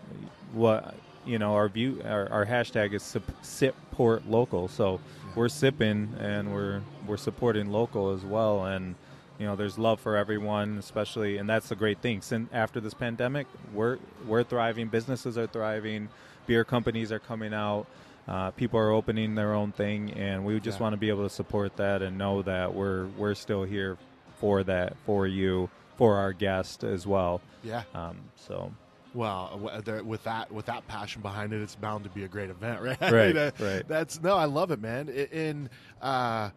what 0.53 0.95
you 1.25 1.39
know 1.39 1.55
our 1.55 1.69
view 1.69 2.01
our, 2.05 2.31
our 2.31 2.47
hashtag 2.47 2.93
is 2.93 3.03
sip, 3.03 3.25
support 3.43 4.27
local. 4.27 4.69
So 4.69 5.01
we're 5.35 5.49
sipping 5.49 6.15
and 6.19 6.53
we're 6.53 6.81
we're 7.07 7.17
supporting 7.17 7.71
local 7.71 8.11
as 8.13 8.25
well. 8.25 8.65
And 8.65 8.95
you 9.39 9.47
know 9.47 9.57
there's 9.57 9.79
love 9.79 10.01
for 10.01 10.17
everyone 10.17 10.79
especially 10.79 11.39
and 11.39 11.49
that's 11.49 11.69
the 11.69 11.77
great 11.77 11.99
thing. 11.99 12.23
Since 12.23 12.51
after 12.53 12.81
this 12.81 12.95
pandemic 12.95 13.47
we're 13.75 13.99
we're 14.27 14.45
thriving. 14.45 14.89
Businesses 14.89 15.37
are 15.37 15.47
thriving. 15.47 16.09
Beer 16.47 16.65
companies 16.65 17.13
are 17.13 17.19
coming 17.19 17.53
out 17.53 17.87
uh, 18.29 18.51
people 18.53 18.79
are 18.79 18.91
opening 18.91 19.35
their 19.35 19.55
own 19.55 19.73
thing 19.73 20.13
and 20.13 20.45
we 20.45 20.59
just 20.61 20.79
Yeah. 20.79 20.83
want 20.85 20.93
to 20.93 20.97
be 20.97 21.09
able 21.09 21.25
to 21.25 21.35
support 21.35 21.77
that 21.77 22.03
and 22.03 22.17
know 22.19 22.43
that 22.43 22.75
we're 22.75 23.07
we're 23.19 23.35
still 23.35 23.65
here 23.65 23.97
for 24.39 24.63
that 24.65 24.97
for 25.05 25.27
you 25.27 25.69
for 25.97 26.17
our 26.17 26.33
guest 26.33 26.85
as 26.85 27.07
well 27.07 27.41
Yeah. 27.63 27.83
um, 27.95 28.19
so 28.37 28.73
Well, 29.13 29.59
with 30.05 30.23
that 30.25 30.51
with 30.53 30.67
that 30.67 30.87
passion 30.87 31.21
behind 31.23 31.53
it, 31.53 31.61
it's 31.61 31.75
bound 31.75 32.05
to 32.05 32.11
be 32.11 32.23
a 32.25 32.29
great 32.29 32.49
event, 32.51 32.81
right? 32.89 33.01
Right, 33.01 33.37
Uh, 33.37 33.51
right. 33.59 33.87
That's 33.89 34.23
no, 34.23 34.37
I 34.37 34.45
love 34.45 34.71
it, 34.71 34.81
man. 34.81 35.09
In, 35.09 35.69
uh, 36.01 36.51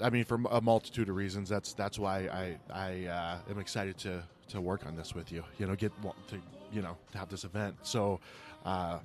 I 0.00 0.10
mean, 0.10 0.24
for 0.24 0.38
a 0.50 0.60
multitude 0.60 1.08
of 1.08 1.16
reasons, 1.16 1.48
that's 1.48 1.72
that's 1.74 1.98
why 1.98 2.28
I 2.28 2.58
I 2.72 3.06
uh, 3.06 3.50
am 3.50 3.58
excited 3.58 3.96
to 3.98 4.22
to 4.48 4.60
work 4.60 4.84
on 4.86 4.96
this 4.96 5.14
with 5.14 5.32
you. 5.32 5.42
You 5.58 5.66
know, 5.66 5.74
get 5.74 5.92
to 6.28 6.36
you 6.72 6.82
know 6.82 6.96
to 7.12 7.18
have 7.18 7.28
this 7.30 7.44
event. 7.44 7.76
So, 7.82 8.20
uh, 8.66 8.98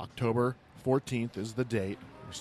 October 0.00 0.56
fourteenth 0.82 1.36
is 1.36 1.52
the 1.54 1.64
date. 1.64 1.98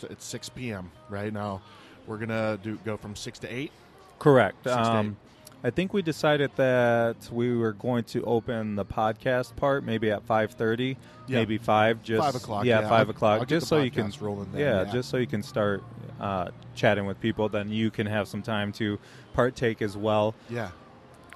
It's 0.10 0.26
six 0.26 0.50
p.m. 0.50 0.92
Right 1.10 1.34
now, 1.34 1.62
we're 2.08 2.18
gonna 2.18 2.58
do 2.62 2.78
go 2.86 2.98
from 2.98 3.16
six 3.16 3.40
to 3.40 3.54
eight. 3.54 3.72
Correct. 4.20 4.64
Six 4.64 4.76
to 4.76 4.82
Um, 4.84 5.18
I 5.64 5.70
think 5.70 5.94
we 5.94 6.02
decided 6.02 6.50
that 6.56 7.18
we 7.32 7.56
were 7.56 7.74
going 7.74 8.04
to 8.06 8.24
open 8.24 8.76
the 8.76 8.86
podcast 8.86 9.56
part 9.56 9.84
maybe 9.84 10.10
at 10.10 10.24
five 10.24 10.52
thirty, 10.52 10.98
Yeah. 11.28 11.38
maybe 11.40 11.58
five. 11.60 12.02
Just 12.04 12.24
Five 12.24 12.36
o'clock, 12.36 12.66
Yeah, 12.66 12.82
yeah. 12.82 12.90
5 12.90 13.08
I'll- 13.08 13.10
o'clock. 13.12 13.40
I'll 13.42 13.46
just 13.46 13.68
so 13.68 13.78
you 13.80 13.92
can 13.92 14.12
rolling 14.20 14.52
then, 14.54 14.62
yeah, 14.62 14.84
yeah. 14.86 14.92
just 14.92 15.10
so 15.10 15.18
you 15.18 15.28
can 15.28 15.44
start 15.44 15.84
uh, 16.20 16.50
chatting 16.74 17.06
with 17.06 17.20
people. 17.20 17.48
Then 17.50 17.70
you 17.70 17.92
can 17.92 18.08
have 18.08 18.28
some 18.28 18.42
time 18.42 18.72
to 18.74 18.98
partake 19.34 19.82
as 19.84 19.96
well. 19.98 20.34
Yeah. 20.50 20.70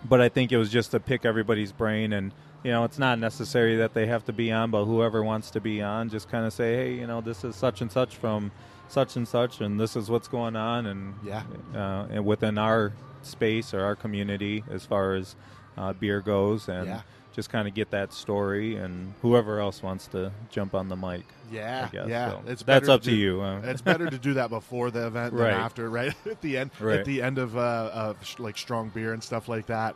But 0.07 0.21
I 0.21 0.29
think 0.29 0.51
it 0.51 0.57
was 0.57 0.69
just 0.71 0.91
to 0.91 0.99
pick 0.99 1.25
everybody's 1.25 1.71
brain 1.71 2.13
and. 2.13 2.31
You 2.65 2.71
know, 2.71 2.83
it's 2.83 2.97
not 2.97 3.19
necessary 3.19 3.75
that 3.75 3.93
they 3.93 4.07
have 4.07 4.25
to 4.25 4.33
be 4.33 4.51
on, 4.51 4.71
but 4.71 4.85
whoever 4.85 5.23
wants 5.23 5.51
to 5.51 5.61
be 5.61 5.83
on, 5.83 6.09
just 6.09 6.29
kind 6.29 6.45
of 6.47 6.51
say, 6.51 6.75
"Hey, 6.75 6.93
you 6.95 7.05
know, 7.05 7.21
this 7.21 7.43
is 7.43 7.55
such 7.55 7.81
and 7.81 7.91
such 7.91 8.15
from 8.15 8.51
such 8.87 9.15
and 9.15 9.27
such, 9.27 9.61
and 9.61 9.79
this 9.79 9.95
is 9.95 10.09
what's 10.09 10.27
going 10.27 10.55
on," 10.55 10.87
and 10.87 11.13
Yeah. 11.23 11.43
uh, 11.75 12.07
and 12.09 12.25
within 12.25 12.57
our 12.57 12.91
space 13.21 13.71
or 13.71 13.81
our 13.81 13.95
community 13.95 14.63
as 14.71 14.83
far 14.83 15.13
as 15.13 15.35
uh, 15.77 15.93
beer 15.93 16.21
goes, 16.21 16.67
and 16.67 16.87
Yeah. 16.87 17.01
just 17.33 17.49
kind 17.51 17.67
of 17.67 17.73
get 17.75 17.91
that 17.91 18.13
story. 18.13 18.77
And 18.77 19.13
whoever 19.21 19.59
else 19.59 19.83
wants 19.83 20.07
to 20.07 20.31
jump 20.49 20.73
on 20.73 20.89
the 20.89 20.95
mic, 20.95 21.25
Yeah, 21.51 21.89
guess. 21.91 22.07
yeah. 22.07 22.29
So 22.31 22.41
It's 22.47 22.63
that's 22.63 22.87
up 22.89 23.01
to 23.03 23.09
do- 23.11 23.15
you. 23.15 23.41
Uh, 23.43 23.59
it's 23.65 23.81
better 23.83 24.09
to 24.09 24.17
do 24.17 24.33
that 24.35 24.49
before 24.49 24.89
the 24.89 25.05
event 25.05 25.35
than 25.35 25.43
Right. 25.43 25.53
after, 25.53 25.87
right? 25.89 26.15
at 26.25 26.41
the 26.41 26.57
end, 26.57 26.71
Right. 26.79 26.99
at 26.99 27.05
the 27.05 27.21
end 27.21 27.37
of 27.37 27.55
uh, 27.57 27.91
of 27.93 28.25
sh- 28.25 28.39
like 28.39 28.57
strong 28.57 28.89
beer 28.89 29.13
and 29.13 29.21
stuff 29.21 29.47
like 29.49 29.67
that. 29.67 29.95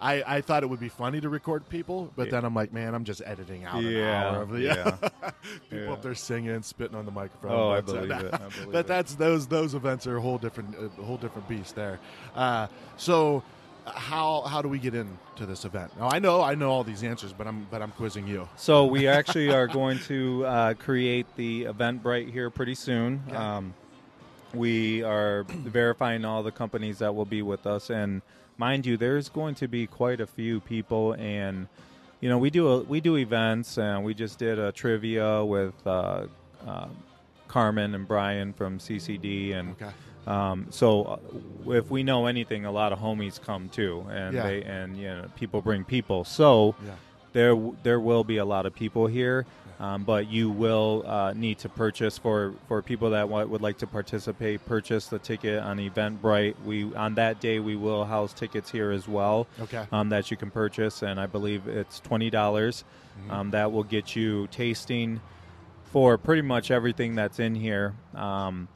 I, 0.00 0.22
I 0.36 0.40
thought 0.40 0.62
it 0.62 0.66
would 0.68 0.80
be 0.80 0.88
funny 0.88 1.20
to 1.20 1.28
record 1.28 1.68
people, 1.68 2.12
but 2.16 2.26
Yeah. 2.26 2.32
then 2.32 2.44
I'm 2.44 2.54
like, 2.54 2.72
man, 2.72 2.94
I'm 2.94 3.04
just 3.04 3.20
editing 3.24 3.64
out 3.64 3.82
an 3.82 3.96
hour 3.96 4.42
of 4.42 4.50
the 4.50 4.60
yeah. 4.60 4.90
people 5.70 5.84
Yeah. 5.86 5.92
up 5.92 6.02
there 6.02 6.14
singing, 6.14 6.62
spitting 6.62 6.96
on 6.96 7.04
the 7.04 7.10
microphone. 7.10 7.50
Oh, 7.52 7.70
I 7.70 7.78
uh, 7.78 7.80
believe 7.82 8.10
it. 8.10 8.34
I 8.34 8.38
believe 8.48 8.72
but 8.72 8.80
it. 8.80 8.86
that's 8.86 9.14
those 9.16 9.46
those 9.48 9.74
events 9.74 10.06
are 10.06 10.16
a 10.16 10.20
whole 10.20 10.38
different 10.38 10.74
a 10.76 11.02
whole 11.02 11.16
different 11.16 11.48
beast 11.48 11.74
there. 11.74 11.98
Uh, 12.34 12.68
so 12.96 13.42
how 13.86 14.42
how 14.42 14.60
do 14.62 14.68
we 14.68 14.78
get 14.78 14.94
into 14.94 15.46
this 15.46 15.64
event? 15.64 15.90
Now 15.98 16.08
I 16.10 16.18
know 16.18 16.42
I 16.42 16.54
know 16.54 16.70
all 16.70 16.84
these 16.84 17.02
answers, 17.02 17.32
but 17.32 17.46
I'm 17.46 17.66
but 17.70 17.82
I'm 17.82 17.90
quizzing 17.92 18.26
you. 18.28 18.48
So 18.56 18.84
we 18.86 19.08
actually 19.08 19.50
are 19.50 19.66
going 19.66 19.98
to 20.00 20.44
uh, 20.46 20.74
create 20.74 21.26
the 21.36 21.64
Eventbrite 21.64 22.30
here 22.30 22.50
pretty 22.50 22.74
soon. 22.74 23.22
Okay. 23.28 23.36
Um, 23.36 23.74
we 24.54 25.02
are 25.02 25.44
verifying 25.48 26.24
all 26.24 26.42
the 26.42 26.52
companies 26.52 26.98
that 26.98 27.14
will 27.14 27.24
be 27.26 27.42
with 27.42 27.66
us, 27.66 27.90
and 27.90 28.22
mind 28.56 28.86
you, 28.86 28.96
there's 28.96 29.28
going 29.28 29.54
to 29.56 29.68
be 29.68 29.86
quite 29.86 30.20
a 30.20 30.26
few 30.26 30.60
people. 30.60 31.12
And 31.14 31.68
you 32.20 32.28
know, 32.28 32.38
we 32.38 32.50
do 32.50 32.66
a, 32.68 32.80
we 32.82 33.00
do 33.00 33.16
events, 33.16 33.78
and 33.78 34.04
we 34.04 34.14
just 34.14 34.38
did 34.38 34.58
a 34.58 34.72
trivia 34.72 35.44
with 35.44 35.74
uh, 35.86 36.26
uh, 36.66 36.88
Carmen 37.46 37.94
and 37.94 38.06
Brian 38.08 38.52
from 38.52 38.78
CCD, 38.78 39.54
and 39.54 39.70
Okay. 39.80 39.90
um, 40.26 40.66
so 40.70 41.02
uh, 41.04 41.18
if 41.72 41.90
we 41.90 42.02
know 42.02 42.26
anything, 42.26 42.64
a 42.64 42.72
lot 42.72 42.92
of 42.92 42.98
homies 42.98 43.40
come 43.40 43.68
too, 43.68 44.04
and 44.10 44.34
Yeah. 44.34 44.42
they 44.42 44.62
and 44.62 44.96
you 44.96 45.08
know 45.08 45.26
people 45.36 45.62
bring 45.62 45.84
people. 45.84 46.24
So 46.24 46.74
Yeah. 46.84 46.92
There 47.32 47.56
there 47.82 48.00
will 48.00 48.24
be 48.24 48.38
a 48.38 48.44
lot 48.44 48.66
of 48.66 48.74
people 48.74 49.06
here, 49.06 49.46
um, 49.80 50.04
but 50.04 50.28
you 50.28 50.50
will 50.50 51.04
uh, 51.06 51.32
need 51.34 51.58
to 51.58 51.68
purchase 51.68 52.18
for 52.18 52.54
for 52.66 52.82
people 52.82 53.10
that 53.10 53.28
wa- 53.28 53.44
would 53.44 53.62
like 53.62 53.78
to 53.78 53.86
participate. 53.86 54.64
Purchase 54.66 55.06
the 55.06 55.18
ticket 55.18 55.62
on 55.62 55.78
Eventbrite. 55.78 56.54
We 56.64 56.94
on 56.94 57.14
that 57.14 57.40
day 57.40 57.60
we 57.60 57.76
will 57.76 58.04
house 58.04 58.32
tickets 58.32 58.70
here 58.70 58.90
as 58.90 59.06
well. 59.06 59.46
Okay. 59.60 59.86
Um, 59.92 60.08
that 60.08 60.30
you 60.30 60.36
can 60.36 60.50
purchase, 60.50 61.02
and 61.02 61.20
I 61.20 61.26
believe 61.26 61.68
it's 61.68 62.00
twenty 62.00 62.30
dollars. 62.30 62.84
Mm-hmm. 63.20 63.30
Um, 63.30 63.50
that 63.50 63.72
will 63.72 63.84
get 63.84 64.14
you 64.14 64.46
tasting 64.48 65.20
for 65.92 66.18
pretty 66.18 66.42
much 66.42 66.70
everything 66.70 67.14
that's 67.14 67.38
in 67.38 67.54
here. 67.54 67.94
Um, 68.14 68.68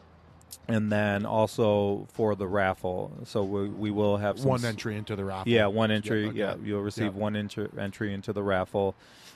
and 0.69 0.91
then 0.93 1.27
also 1.27 2.07
for 2.13 2.35
the 2.37 2.47
raffle, 2.47 3.11
so 3.25 3.43
we, 3.43 3.69
we 3.69 3.91
will 3.91 4.17
have 4.17 4.39
some 4.39 4.49
One 4.51 4.65
entry 4.65 4.97
into 4.97 5.17
the 5.17 5.25
raffle. 5.25 5.51
yeah, 5.51 5.67
one 5.67 5.91
entry. 5.91 6.27
okay. 6.29 6.39
Yeah, 6.39 6.55
you'll 6.63 6.83
receive 6.83 7.15
Yeah. 7.15 7.21
one 7.21 7.37
entry, 7.37 7.69
entry 7.79 8.15
into 8.15 8.33
the 8.33 8.43
raffle, 8.43 8.95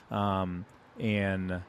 um, 0.09 0.65
and 0.99 1.61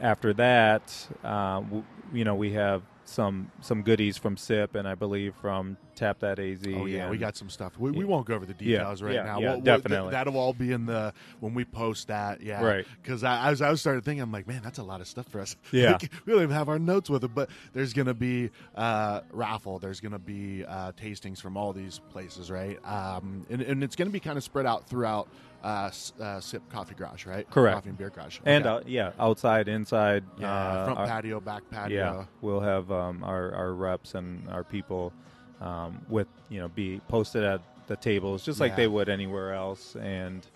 after 0.00 0.32
that, 0.34 1.08
uh, 1.22 1.60
w- 1.60 1.84
you 2.12 2.24
know, 2.24 2.34
we 2.34 2.52
have 2.52 2.82
some 3.10 3.50
some 3.60 3.82
goodies 3.82 4.16
from 4.16 4.36
SIP 4.36 4.74
and 4.76 4.86
I 4.86 4.94
believe 4.94 5.34
from 5.40 5.76
Tap 5.96 6.20
That 6.20 6.38
AZ. 6.38 6.62
Oh 6.68 6.86
yeah, 6.86 7.10
we 7.10 7.18
got 7.18 7.36
some 7.36 7.50
stuff. 7.50 7.76
We, 7.78 7.90
we 7.90 8.04
won't 8.04 8.26
go 8.26 8.34
over 8.34 8.46
the 8.46 8.54
Yeah, 8.64 8.78
details 8.78 9.02
right 9.02 9.14
yeah, 9.14 9.24
now. 9.24 9.40
yeah, 9.40 9.48
We'll- 9.50 9.60
we'll- 9.60 9.78
definitely. 9.78 10.10
that'll 10.12 10.36
all 10.38 10.52
be 10.52 10.72
in 10.72 10.86
the 10.86 11.12
when 11.40 11.52
we 11.52 11.64
post 11.64 12.08
that. 12.08 12.40
Yeah, 12.40 12.62
Right. 12.64 12.86
Because 13.02 13.24
I, 13.24 13.50
as 13.50 13.60
I 13.60 13.70
was 13.70 13.80
started 13.80 14.04
thinking, 14.04 14.22
I'm 14.22 14.30
like, 14.32 14.46
man, 14.46 14.60
that's 14.62 14.78
a 14.78 14.82
lot 14.82 15.00
of 15.00 15.08
stuff 15.08 15.26
for 15.28 15.40
us. 15.40 15.56
Yeah. 15.72 15.92
Like, 15.92 16.10
we 16.24 16.32
don't 16.32 16.42
even 16.42 16.54
have 16.54 16.68
our 16.68 16.78
notes 16.78 17.10
with 17.10 17.24
it. 17.24 17.34
But 17.34 17.50
there's 17.72 17.92
gonna 17.92 18.14
be 18.14 18.50
uh, 18.76 19.20
raffle. 19.32 19.78
There's 19.78 20.00
gonna 20.00 20.18
be 20.18 20.64
uh, 20.64 20.92
tastings 20.92 21.40
from 21.40 21.56
all 21.56 21.72
these 21.72 21.98
places, 22.10 22.50
right? 22.50 22.78
Um, 22.84 23.44
and, 23.50 23.60
and 23.62 23.82
it's 23.84 23.96
gonna 23.96 24.10
be 24.10 24.20
kind 24.20 24.38
of 24.38 24.44
spread 24.44 24.66
out 24.66 24.88
throughout 24.88 25.28
uh, 25.62 25.90
uh, 26.20 26.40
Sip 26.40 26.62
Coffee 26.70 26.94
Garage, 26.94 27.26
right? 27.26 27.48
Correct. 27.50 27.74
Coffee 27.76 27.88
and 27.90 27.98
Beer 27.98 28.10
Garage. 28.10 28.38
and 28.44 28.66
uh, 28.66 28.80
yeah, 28.86 29.12
outside, 29.18 29.68
inside. 29.68 30.24
yeah, 30.38 30.52
uh, 30.52 30.84
front 30.86 30.98
our- 30.98 31.06
patio, 31.06 31.40
back 31.40 31.62
patio. 31.70 31.96
Yeah, 32.18 32.24
we'll 32.40 32.60
have 32.60 32.90
um, 32.90 33.22
our 33.24 33.52
our 33.54 33.72
reps 33.74 34.14
and 34.14 34.48
our 34.48 34.64
people 34.64 35.12
um, 35.60 36.00
with 36.08 36.28
you 36.48 36.60
know 36.60 36.68
be 36.68 37.00
posted 37.08 37.44
at 37.44 37.60
the 37.86 37.96
tables 37.96 38.44
just 38.44 38.60
like 38.60 38.72
Yeah. 38.72 38.76
they 38.76 38.88
would 38.88 39.08
anywhere 39.08 39.52
else, 39.54 39.96
and 39.96 40.46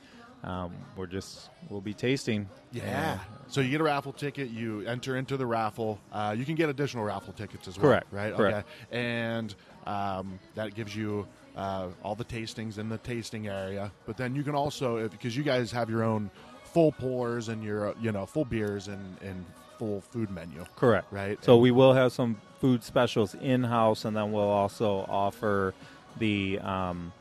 um, 0.45 0.73
we're 0.97 1.07
just 1.07 1.51
we'll 1.69 1.81
be 1.81 1.95
tasting. 1.95 2.49
Yeah. 2.73 3.19
So 3.49 3.61
you 3.61 3.71
get 3.71 3.81
a 3.81 3.85
raffle 3.85 4.12
ticket, 4.12 4.51
you 4.51 4.81
enter 4.87 5.17
into 5.17 5.37
the 5.37 5.47
raffle. 5.47 6.01
Uh, 6.12 6.35
you 6.37 6.45
can 6.45 6.55
get 6.55 6.69
additional 6.69 7.05
raffle 7.05 7.33
tickets 7.33 7.69
as 7.69 7.79
well. 7.79 7.90
Correct, 7.90 8.07
Right. 8.12 8.35
correct. 8.35 8.69
Okay. 8.90 8.99
And 8.99 9.55
um, 9.87 10.38
that 10.55 10.75
gives 10.75 10.95
you 10.97 11.27
uh, 11.57 11.88
all 12.03 12.14
the 12.14 12.25
tastings 12.25 12.79
in 12.79 12.88
the 12.88 12.99
tasting 12.99 13.47
area. 13.49 13.90
But 14.07 14.17
then 14.17 14.35
you 14.35 14.43
can 14.43 14.55
also, 14.55 15.09
because 15.09 15.37
you 15.37 15.43
guys 15.43 15.71
have 15.73 15.88
your 15.90 16.03
own 16.03 16.31
full 16.64 16.93
pours 16.93 17.49
and 17.49 17.62
your 17.62 17.95
you 18.01 18.11
know 18.12 18.27
full 18.27 18.45
beers 18.45 18.88
and 18.88 19.17
and 19.23 19.45
full 19.79 20.01
food 20.01 20.31
menu. 20.31 20.64
Correct. 20.77 21.07
Right. 21.12 21.43
So 21.45 21.57
we 21.57 21.71
will 21.71 21.93
have 21.95 22.12
some 22.12 22.40
food 22.61 22.83
specials 22.85 23.35
in 23.35 23.64
house, 23.64 24.05
and 24.05 24.17
then 24.17 24.33
we'll 24.33 24.43
also 24.43 25.05
offer 25.09 25.75
the 26.19 26.59
um, 26.61 27.12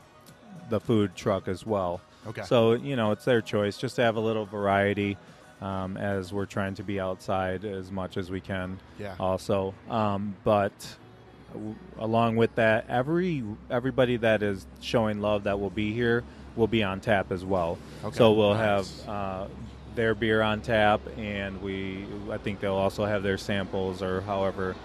the 0.70 0.80
food 0.80 1.14
truck 1.16 1.48
as 1.48 1.64
well. 1.66 2.00
Okay. 2.26 2.42
So 2.42 2.72
you 2.72 2.96
know, 2.96 3.10
it's 3.12 3.24
their 3.24 3.40
choice, 3.42 3.76
just 3.76 3.96
to 3.96 4.02
have 4.02 4.16
a 4.16 4.20
little 4.20 4.46
variety. 4.46 5.16
um, 5.60 5.96
as 5.96 6.32
we're 6.32 6.46
trying 6.46 6.74
to 6.74 6.82
be 6.82 7.00
outside 7.00 7.64
as 7.64 7.90
much 7.90 8.16
as 8.16 8.30
we 8.30 8.40
can. 8.40 8.78
Yeah. 8.98 9.14
Also, 9.18 9.72
um, 9.88 10.34
but 10.44 10.72
w- 11.54 11.74
along 11.98 12.36
with 12.36 12.54
that, 12.56 12.84
every 12.88 13.42
everybody 13.70 14.18
that 14.18 14.42
is 14.42 14.66
showing 14.80 15.20
love 15.20 15.44
that 15.44 15.58
will 15.58 15.70
be 15.70 15.92
here 15.94 16.22
will 16.56 16.66
be 16.68 16.82
on 16.82 17.00
tap 17.00 17.32
as 17.32 17.44
well. 17.44 17.78
Okay. 18.04 18.16
So 18.16 18.32
we'll 18.32 18.54
Nice. 18.54 19.00
have 19.04 19.08
uh, 19.08 19.46
their 19.94 20.14
beer 20.14 20.42
on 20.42 20.60
tap, 20.60 21.00
and 21.16 21.62
we 21.62 22.04
I 22.30 22.36
think 22.38 22.60
they'll 22.60 22.74
also 22.74 23.04
have 23.06 23.22
their 23.22 23.38
samples 23.38 24.02
or 24.02 24.20
however. 24.20 24.76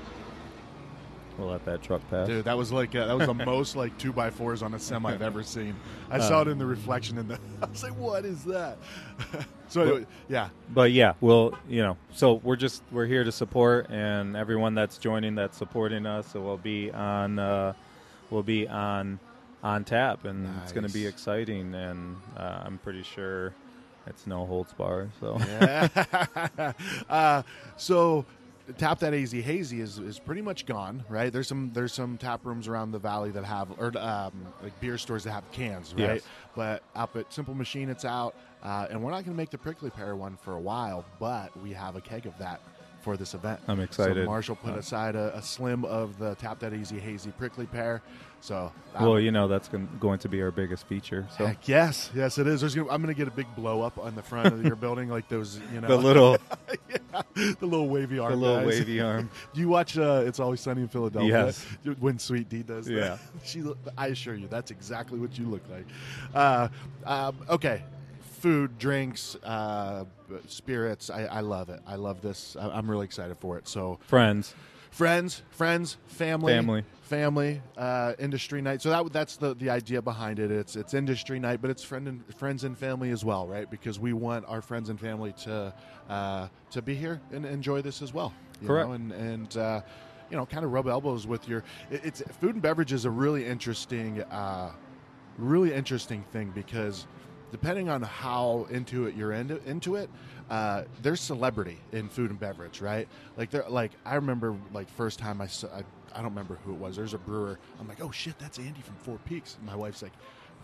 We'll 1.39 1.47
let 1.47 1.63
that 1.65 1.82
truck 1.82 2.02
pass. 2.10 2.28
Dude, 2.28 2.43
that 2.43 2.58
was 2.58 2.71
like 2.73 2.93
uh, 2.95 3.06
that 3.08 3.17
was 3.17 3.28
the 3.28 3.34
most 3.45 3.75
like 3.78 3.97
two 3.97 4.12
by 4.12 4.30
fours 4.30 4.62
on 4.62 4.73
a 4.73 4.80
semi 4.80 5.10
I've 5.13 5.21
ever 5.21 5.41
seen. 5.41 5.73
I 6.12 6.17
Uh. 6.17 6.21
saw 6.21 6.41
it 6.41 6.49
in 6.49 6.58
the 6.58 6.65
reflection 6.65 7.17
in 7.17 7.30
the. 7.30 7.39
I 7.62 7.65
was 7.67 7.82
like, 7.82 7.95
"What 7.97 8.25
is 8.25 8.43
that?" 8.43 8.78
so 9.69 9.82
anyway, 9.84 10.06
yeah, 10.28 10.49
but 10.73 10.91
yeah, 10.91 11.13
we'll 11.21 11.54
you 11.69 11.82
know, 11.82 11.95
so 12.12 12.36
we're 12.43 12.58
just 12.58 12.84
we're 12.91 13.06
here 13.06 13.23
to 13.23 13.32
support, 13.32 13.89
and 13.89 14.36
everyone 14.36 14.75
that's 14.75 14.97
joining, 14.97 15.36
that's 15.36 15.58
supporting 15.58 16.06
us, 16.06 16.28
so 16.32 16.41
we'll 16.41 16.58
be 16.58 16.91
on, 16.91 17.39
uh, 17.39 17.71
we'll 18.32 18.43
be 18.43 18.67
on, 18.67 19.17
on 19.63 19.86
tap, 19.86 20.25
and 20.25 20.45
it's 20.63 20.73
going 20.73 20.86
to 20.86 20.93
be 20.93 21.06
exciting, 21.08 21.73
and 21.73 22.17
uh, 22.36 22.63
I'm 22.65 22.78
pretty 22.80 23.04
sure 23.04 23.54
it's 24.08 24.28
no 24.28 24.45
holds 24.45 24.73
bar. 24.73 25.08
So 25.21 25.38
Yeah. 25.39 26.73
uh, 27.10 27.43
so 27.78 28.25
tap 28.77 28.99
that 28.99 29.13
hazy 29.13 29.41
hazy 29.41 29.82
is, 29.82 29.97
is 29.99 30.19
pretty 30.19 30.41
much 30.41 30.65
gone 30.65 31.03
right 31.10 31.32
there's 31.34 31.47
some 31.47 31.71
there's 31.73 31.93
some 31.93 32.17
tap 32.17 32.45
rooms 32.45 32.67
around 32.67 32.91
the 32.91 32.99
valley 32.99 33.32
that 33.32 33.43
have 33.43 33.67
or 33.79 33.91
um, 33.97 34.32
like 34.62 34.77
beer 34.79 34.97
stores 34.97 35.23
that 35.23 35.32
have 35.32 35.49
cans 35.51 35.93
right 35.93 36.15
Yes. 36.15 36.21
but 36.55 36.84
up 36.95 37.15
at 37.15 37.32
simple 37.34 37.53
machine 37.53 37.89
it's 37.89 38.05
out 38.05 38.36
uh, 38.63 38.88
and 38.89 39.01
we're 39.01 39.12
not 39.12 39.23
going 39.25 39.34
to 39.36 39.38
make 39.38 39.49
the 39.49 39.58
prickly 39.58 39.89
pear 39.89 40.15
one 40.15 40.38
for 40.38 40.53
a 40.55 40.60
while 40.62 41.05
but 41.19 41.55
we 41.62 41.71
have 41.73 41.95
a 41.95 42.01
keg 42.01 42.25
of 42.25 42.38
that 42.39 42.62
for 43.01 43.15
this 43.15 43.34
event 43.34 43.62
I'm 43.67 43.79
excited. 43.79 44.25
so 44.25 44.25
marshall 44.25 44.55
put 44.58 44.73
Uh, 44.73 44.79
aside 44.79 45.15
a, 45.15 45.36
a 45.38 45.41
slim 45.41 45.86
of 45.86 46.19
the 46.19 46.36
tap 46.36 46.60
that 46.60 46.73
AZ 46.73 46.89
hazy 46.89 47.32
prickly 47.32 47.65
pear 47.65 48.01
so 48.41 48.71
well, 48.99 49.15
I'm- 49.15 49.23
you 49.23 49.32
know, 49.32 49.49
that's 49.49 49.67
going 49.67 50.19
to 50.19 50.29
be 50.29 50.41
our 50.41 50.49
biggest 50.49 50.88
feature. 50.88 51.27
So 51.38 51.45
Heck 51.45 51.67
yes, 51.67 52.10
yes, 52.15 52.38
it 52.38 52.47
is. 52.47 52.62
There's 52.62 52.73
gonna, 52.73 52.89
I'm 52.89 53.01
going 53.01 53.13
to 53.13 53.17
get 53.17 53.27
a 53.27 53.36
big 53.36 53.53
blow 53.53 53.82
up 53.82 53.97
on 53.97 54.15
the 54.15 54.23
front 54.23 54.47
of 54.53 54.63
your 54.63 54.75
building, 54.86 55.10
like 55.10 55.27
those, 55.27 55.60
you 55.73 55.82
know, 55.82 55.89
the 55.89 55.97
little, 55.97 56.38
yeah, 56.89 56.95
the 57.33 57.65
little 57.65 57.89
wavy 57.89 58.19
arm. 58.19 58.31
the 58.31 58.37
little 58.37 58.57
guys. 58.57 58.67
wavy 58.67 59.01
arm. 59.01 59.29
Do 59.53 59.61
you 59.61 59.69
watch 59.69 59.97
uh, 59.97 60.23
It's 60.25 60.39
Always 60.39 60.61
Sunny 60.61 60.81
in 60.81 60.87
Philadelphia? 60.87 61.45
Yes. 61.45 61.65
When 61.99 62.19
Sweet 62.19 62.49
Dee 62.49 62.63
does 62.63 62.85
that. 62.85 62.93
Yeah. 62.93 63.17
she, 63.43 63.63
I 63.97 64.07
assure 64.07 64.35
you, 64.35 64.47
that's 64.47 64.71
exactly 64.71 65.19
what 65.19 65.37
you 65.37 65.45
look 65.45 65.63
like. 65.69 65.85
Uh, 66.33 66.69
um, 67.05 67.37
okay. 67.49 67.83
Food, 68.39 68.77
drinks, 68.77 69.35
uh, 69.43 70.05
spirits. 70.47 71.09
I, 71.09 71.25
I 71.25 71.39
love 71.41 71.69
it. 71.69 71.81
I 71.85 71.95
love 71.95 72.21
this. 72.21 72.55
I, 72.57 72.69
I'm 72.69 72.89
really 72.89 73.05
excited 73.05 73.37
for 73.37 73.57
it. 73.57 73.67
So, 73.67 73.99
Friends, 74.03 74.55
friends, 74.91 75.41
friends, 75.52 75.97
family, 76.08 76.54
Family. 76.54 76.84
family, 77.04 77.62
uh, 77.78 78.13
industry 78.19 78.62
night. 78.62 78.82
So 78.82 78.89
that 78.89 79.12
that's 79.13 79.38
the 79.38 79.54
the 79.56 79.69
idea 79.69 80.02
behind 80.02 80.39
it. 80.39 80.52
It's 80.52 80.75
it's 80.75 80.93
industry 80.93 81.39
night, 81.39 81.62
but 81.62 81.69
it's 81.71 81.84
friend 81.84 82.08
and 82.08 82.36
friends 82.36 82.63
and 82.63 82.78
family 82.78 83.12
as 83.12 83.23
well, 83.25 83.47
right? 83.47 83.69
Because 83.69 83.99
we 83.99 84.13
want 84.13 84.45
our 84.47 84.62
friends 84.62 84.89
and 84.89 84.99
family 84.99 85.34
to 85.43 85.73
uh, 86.10 86.47
to 86.71 86.82
be 86.82 86.95
here 86.95 87.21
and 87.32 87.45
enjoy 87.45 87.82
this 87.82 88.02
as 88.02 88.13
well. 88.13 88.34
you 88.62 88.67
Correct. 88.67 88.88
know, 88.88 88.93
and 88.93 89.12
and 89.12 89.58
uh, 89.58 89.82
you 90.30 90.38
know, 90.38 90.45
kind 90.45 90.63
of 90.63 90.71
rub 90.71 90.88
elbows 90.88 91.25
with 91.25 91.47
your. 91.47 91.63
It, 91.89 92.02
it's 92.04 92.21
food 92.39 92.54
and 92.56 92.62
beverage 92.62 92.93
is 92.93 93.06
a 93.06 93.10
really 93.10 93.45
interesting, 93.45 94.21
uh, 94.23 94.71
really 95.38 95.73
interesting 95.73 96.23
thing 96.32 96.52
because 96.54 97.08
depending 97.51 97.89
on 97.89 98.01
how 98.01 98.67
into 98.69 99.05
it 99.07 99.15
you're 99.15 99.31
into, 99.33 99.63
into 99.69 99.95
it, 99.95 100.09
uh, 100.49 100.83
there's 101.01 101.21
celebrity 101.21 101.77
in 101.91 102.09
food 102.09 102.29
and 102.31 102.39
beverage, 102.39 102.81
right? 102.81 103.07
Like 103.38 103.51
there, 103.51 103.65
like 103.69 103.91
I 104.05 104.15
remember 104.15 104.55
like 104.73 104.89
first 104.89 105.19
time 105.19 105.41
I 105.41 105.47
saw, 105.47 105.67
I, 105.67 105.83
I 106.13 106.17
don't 106.17 106.31
remember 106.31 106.57
who 106.65 106.73
it 106.73 106.79
was. 106.79 106.95
There's 106.95 107.13
a 107.13 107.19
brewer. 107.19 107.59
I'm 107.79 107.88
like, 107.88 108.03
oh 108.03 108.12
shit, 108.12 108.38
that's 108.39 108.57
Andy 108.57 108.81
from 108.81 108.95
Four 108.95 109.19
Peaks. 109.25 109.55
And 109.57 109.65
my 109.65 109.75
wife's 109.75 110.01
like. 110.01 110.13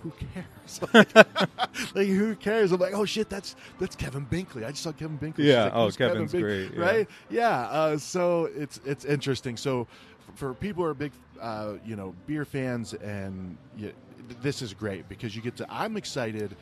Who 0.04 0.12
cares? 0.12 0.82
Like, 0.94 1.16
like, 1.96 2.08
who 2.08 2.36
cares? 2.36 2.72
I'm 2.72 2.80
like, 2.80 2.94
oh 2.94 3.06
shit, 3.06 3.28
that's 3.28 3.56
that's 3.80 3.96
Kevin 3.96 4.26
Binkley. 4.26 4.64
I 4.64 4.70
just 4.70 4.84
saw 4.84 4.92
Kevin 4.92 5.18
Binkley. 5.18 5.46
Yeah, 5.46 5.64
like, 5.64 5.74
oh, 5.74 5.86
"Who's 5.86 5.98
Kevin 5.98 6.14
Kevin's 6.14 6.32
Bink-" 6.32 6.44
great, 6.44 6.78
right? 6.78 7.10
Yeah. 7.30 7.62
Uh, 7.62 7.98
so 7.98 8.50
it's 8.56 8.80
it's 8.86 9.04
interesting. 9.06 9.58
So 9.58 9.88
f- 10.30 10.36
for 10.38 10.54
people 10.54 10.84
who 10.84 10.90
are 10.90 10.94
big, 10.94 11.12
uh, 11.42 11.74
you 11.84 11.96
know, 11.96 12.14
beer 12.28 12.46
fans, 12.46 12.94
and 12.94 13.58
y 13.80 13.94
this 14.42 14.62
is 14.62 14.74
great 14.76 15.10
because 15.10 15.36
you 15.36 15.42
get 15.42 15.56
to. 15.58 15.66
I'm 15.70 15.98
excited 15.98 16.56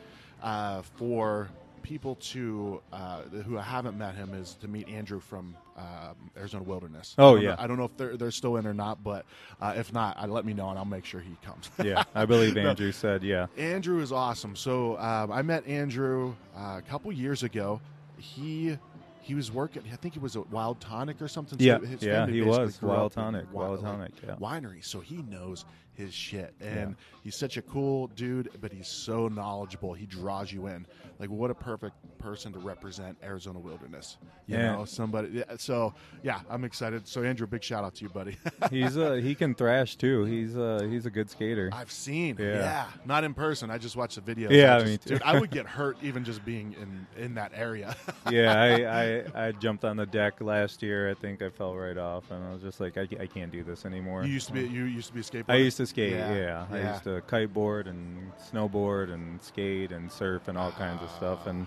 uh, 0.44 0.82
for 0.96 1.48
people 1.82 2.14
to 2.16 2.80
uh, 2.92 3.22
who 3.44 3.56
haven't 3.56 3.98
met 3.98 4.14
him 4.14 4.32
is 4.34 4.54
to 4.54 4.68
meet 4.68 4.88
Andrew 4.88 5.20
from 5.20 5.54
um, 5.76 6.30
Arizona 6.36 6.62
Wilderness. 6.62 7.14
Oh, 7.18 7.36
I 7.36 7.40
yeah. 7.40 7.48
know, 7.50 7.56
I 7.58 7.66
don't 7.66 7.76
know 7.78 7.84
if 7.84 7.96
they're 7.96 8.16
they're 8.16 8.30
still 8.30 8.56
in 8.56 8.66
or 8.66 8.72
not, 8.74 9.02
but 9.02 9.26
uh, 9.60 9.74
if 9.76 9.92
not, 9.92 10.16
uh, 10.22 10.26
let 10.26 10.44
me 10.44 10.54
know 10.54 10.68
and 10.70 10.78
I'll 10.78 10.84
make 10.84 11.04
sure 11.04 11.20
he 11.20 11.36
comes. 11.44 11.70
yeah, 11.84 12.04
I 12.14 12.24
believe 12.26 12.54
No. 12.56 12.70
Andrew 12.70 12.92
said, 12.92 13.22
yeah. 13.22 13.46
Andrew 13.58 14.00
is 14.00 14.12
awesome. 14.12 14.54
So 14.56 14.98
um, 14.98 15.32
I 15.32 15.42
met 15.42 15.66
Andrew 15.66 16.34
uh, 16.56 16.76
a 16.78 16.82
couple 16.88 17.10
years 17.12 17.42
ago. 17.42 17.80
He 18.18 18.78
he 19.20 19.34
was 19.34 19.50
working. 19.50 19.82
I 19.92 19.96
think 19.96 20.14
he 20.14 20.20
was 20.20 20.36
at 20.36 20.48
Wild 20.50 20.80
Tonic 20.80 21.20
or 21.22 21.28
something. 21.28 21.58
So 21.58 21.64
Yeah, 21.64 21.78
his 21.80 22.02
yeah, 22.02 22.26
he 22.26 22.42
was. 22.42 22.80
Wild 22.82 23.12
Tonic, 23.12 23.46
wi- 23.46 23.68
Wild 23.68 23.80
Tonic, 23.80 24.12
yeah. 24.26 24.36
winery. 24.36 24.84
So 24.84 25.00
he 25.00 25.16
knows 25.22 25.64
his 25.94 26.12
shit, 26.14 26.54
and 26.60 26.96
he's 27.22 27.36
such 27.36 27.56
a 27.56 27.62
cool 27.62 28.08
dude. 28.08 28.50
But 28.60 28.72
he's 28.72 28.88
so 28.88 29.28
knowledgeable. 29.28 29.92
He 29.94 30.06
draws 30.06 30.52
you 30.52 30.66
in. 30.66 30.86
Like 31.20 31.30
what 31.30 31.50
a 31.50 31.54
perfect 31.54 31.94
person 32.18 32.52
to 32.52 32.58
represent 32.58 33.16
Arizona 33.22 33.58
Wilderness. 33.60 34.16
You 34.46 34.56
Yeah. 34.56 34.72
know, 34.72 34.84
somebody. 34.84 35.28
yeah, 35.28 35.44
So 35.58 35.94
yeah, 36.22 36.40
I'm 36.50 36.64
excited. 36.64 37.06
So 37.06 37.22
Andrew, 37.22 37.46
big 37.46 37.62
shout 37.62 37.84
out 37.84 37.94
to 37.96 38.02
you, 38.02 38.08
buddy. 38.08 38.36
He's 38.70 38.96
uh, 38.98 39.12
he 39.14 39.34
can 39.36 39.54
thrash 39.54 39.94
too. 39.96 40.24
He's 40.24 40.56
uh, 40.56 40.86
he's 40.90 41.06
a 41.06 41.10
good 41.10 41.30
skater. 41.30 41.70
I've 41.72 41.92
seen. 41.92 42.36
Yeah. 42.38 42.54
Yeah. 42.58 42.86
Not 43.04 43.22
in 43.24 43.32
person. 43.34 43.70
I 43.70 43.78
just 43.78 43.94
watched 43.96 44.16
the 44.22 44.34
videos. 44.34 44.50
Yeah, 44.50 44.74
I 44.76 44.78
just- 44.80 44.90
me 44.90 44.96
too. 44.98 45.08
Dude, 45.10 45.22
I 45.22 45.38
would 45.38 45.50
get 45.58 45.66
hurt 45.66 45.96
even 46.02 46.24
just 46.24 46.44
being 46.44 46.74
in 46.82 47.06
in 47.24 47.34
that 47.34 47.52
area. 47.54 47.94
yeah, 48.30 48.52
I, 48.60 49.02
I 49.44 49.46
I 49.48 49.52
jumped 49.52 49.84
on 49.84 49.96
the 49.96 50.06
deck 50.06 50.40
last 50.40 50.82
year. 50.82 51.08
I 51.08 51.14
think 51.14 51.42
I 51.42 51.48
fell 51.50 51.76
right 51.76 51.96
off, 51.96 52.30
and 52.32 52.44
I 52.44 52.52
was 52.52 52.62
just 52.62 52.80
like, 52.80 52.98
I, 52.98 53.02
I 53.20 53.26
can't 53.26 53.52
do 53.52 53.62
this 53.62 53.86
anymore. 53.86 54.24
you 54.24 54.32
used 54.32 54.48
to 54.48 54.52
be 54.52 54.62
you 54.62 54.84
used 54.84 55.08
to 55.08 55.14
be 55.14 55.20
a 55.20 55.22
skateboarder. 55.22 55.44
I 55.54 55.56
used 55.56 55.76
to 55.76 55.83
skate. 55.86 56.12
Yeah, 56.12 56.34
Yeah, 56.34 56.66
I 56.70 56.90
used 56.92 57.04
to 57.04 57.22
kiteboard 57.28 57.86
and 57.88 58.32
snowboard 58.52 59.12
and 59.12 59.42
skate 59.42 59.92
and 59.92 60.10
surf 60.10 60.48
and 60.48 60.56
all 60.58 60.72
kinds 60.72 61.02
of 61.02 61.10
stuff. 61.10 61.46
And 61.46 61.66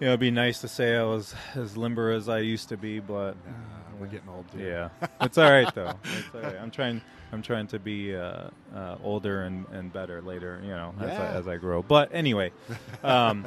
you 0.00 0.06
know, 0.06 0.12
it'd 0.12 0.20
be 0.20 0.30
nice 0.30 0.60
to 0.62 0.68
say 0.68 0.96
I 0.96 1.02
was 1.04 1.34
as 1.54 1.76
limber 1.76 2.10
as 2.10 2.28
I 2.28 2.38
used 2.38 2.68
to 2.70 2.76
be, 2.76 3.00
but 3.00 3.32
Nah, 3.46 3.52
we're 4.00 4.06
getting 4.06 4.28
old, 4.30 4.50
dude. 4.50 4.62
yeah, 4.62 4.88
it's 5.20 5.36
all 5.38 5.50
right 5.50 5.72
though. 5.74 5.92
It's 6.04 6.34
all 6.34 6.40
right. 6.40 6.56
I'm 6.60 6.70
trying. 6.70 7.02
I'm 7.32 7.42
trying 7.42 7.68
to 7.68 7.78
be 7.78 8.16
uh, 8.16 8.48
uh, 8.74 8.96
older 9.04 9.42
and, 9.42 9.64
and 9.72 9.92
better 9.92 10.20
later. 10.20 10.60
You 10.64 10.70
know, 10.70 10.94
as, 10.98 11.10
I, 11.10 11.26
as 11.26 11.46
I 11.48 11.58
grow. 11.58 11.80
But 11.80 12.10
anyway, 12.12 12.50
um, 13.04 13.46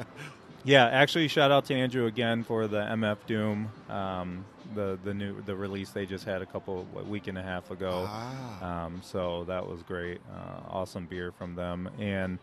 yeah. 0.64 0.86
Actually, 0.86 1.28
shout 1.28 1.50
out 1.50 1.64
to 1.66 1.74
Andrew 1.74 2.06
again 2.06 2.42
for 2.44 2.66
the 2.66 2.78
MF 2.80 3.18
Doom, 3.26 3.70
um, 3.88 4.44
the 4.74 4.98
the 5.04 5.14
new 5.14 5.40
the 5.42 5.54
release 5.54 5.90
they 5.90 6.06
just 6.06 6.24
had 6.24 6.42
a 6.42 6.46
couple 6.46 6.86
a 6.96 7.02
week 7.02 7.26
and 7.26 7.38
a 7.38 7.42
half 7.42 7.70
ago. 7.70 8.06
Ah. 8.08 8.84
Um, 8.86 9.00
so 9.02 9.44
that 9.44 9.66
was 9.66 9.82
great. 9.82 10.20
Uh, 10.34 10.60
awesome 10.70 11.06
beer 11.06 11.32
from 11.32 11.54
them. 11.54 11.88
And 11.98 12.38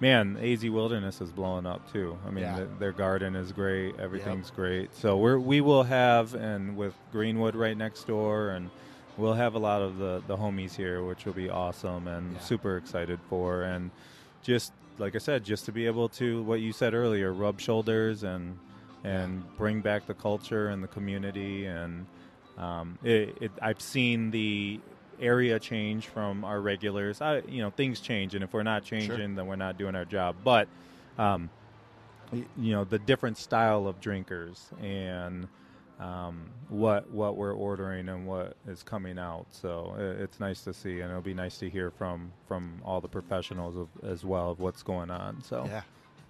man, 0.00 0.36
AZ 0.42 0.64
Wilderness 0.68 1.20
is 1.20 1.30
blowing 1.30 1.66
up 1.66 1.92
too. 1.92 2.18
I 2.26 2.30
mean, 2.30 2.44
Yeah. 2.44 2.56
th- 2.56 2.68
their 2.78 2.92
garden 2.92 3.36
is 3.36 3.52
great. 3.52 3.98
Everything's 4.00 4.50
great. 4.50 4.94
So 4.94 5.16
we're 5.18 5.38
we 5.38 5.60
will 5.60 5.82
have 5.84 6.34
and 6.34 6.76
with 6.76 6.94
Greenwood 7.12 7.54
right 7.54 7.76
next 7.76 8.06
door 8.06 8.50
and. 8.50 8.70
We'll 9.16 9.34
have 9.34 9.56
a 9.56 9.58
lot 9.58 9.82
of 9.82 9.98
the, 9.98 10.22
the 10.28 10.36
homies 10.36 10.76
here, 10.76 11.02
which 11.02 11.24
will 11.24 11.32
be 11.32 11.50
awesome 11.50 12.06
and 12.06 12.34
Yeah. 12.34 12.38
super 12.38 12.76
excited 12.76 13.18
for. 13.28 13.64
And 13.64 13.90
just 14.44 14.72
like 14.98 15.14
I 15.14 15.18
said, 15.18 15.44
just 15.44 15.64
to 15.66 15.72
be 15.72 15.86
able 15.86 16.08
to 16.10 16.42
what 16.42 16.60
you 16.60 16.72
said 16.72 16.94
earlier, 16.94 17.32
rub 17.32 17.60
shoulders 17.60 18.22
and 18.22 18.58
and 19.04 19.44
bring 19.56 19.80
back 19.80 20.06
the 20.06 20.14
culture 20.14 20.68
and 20.68 20.82
the 20.82 20.88
community. 20.88 21.66
And 21.66 22.06
um, 22.56 22.98
it, 23.04 23.38
it, 23.40 23.52
I've 23.62 23.80
seen 23.80 24.30
the 24.30 24.80
area 25.20 25.58
change 25.58 26.06
from 26.06 26.44
our 26.44 26.60
regulars. 26.60 27.20
I, 27.20 27.38
you 27.48 27.62
know, 27.62 27.70
things 27.70 28.00
change, 28.00 28.34
and 28.34 28.42
if 28.42 28.52
we're 28.52 28.62
not 28.62 28.84
changing, 28.84 29.34
then 29.36 29.46
we're 29.46 29.56
not 29.56 29.78
doing 29.78 29.94
our 29.94 30.04
job. 30.04 30.36
But 30.42 30.68
um, 31.18 31.50
you 32.32 32.72
know, 32.72 32.84
the 32.84 32.98
different 32.98 33.38
style 33.38 33.86
of 33.86 34.00
drinkers 34.00 34.68
and 34.80 35.48
um, 35.98 36.50
what 36.68 37.10
what 37.10 37.36
we're 37.36 37.54
ordering 37.54 38.08
and 38.08 38.26
what 38.26 38.56
is 38.66 38.82
coming 38.82 39.18
out. 39.18 39.46
So 39.50 39.94
i 39.96 40.22
it's 40.22 40.38
nice 40.40 40.62
to 40.62 40.72
see, 40.72 41.00
and 41.00 41.10
it'll 41.10 41.22
be 41.22 41.34
nice 41.34 41.58
to 41.58 41.68
hear 41.68 41.90
from 41.90 42.32
from 42.46 42.80
all 42.84 43.00
the 43.00 43.08
professionals 43.08 43.76
of, 43.76 43.88
as 44.04 44.24
well 44.24 44.50
of 44.50 44.60
what's 44.60 44.82
going 44.82 45.10
on. 45.10 45.42
So 45.42 45.64
Yeah. 45.66 45.82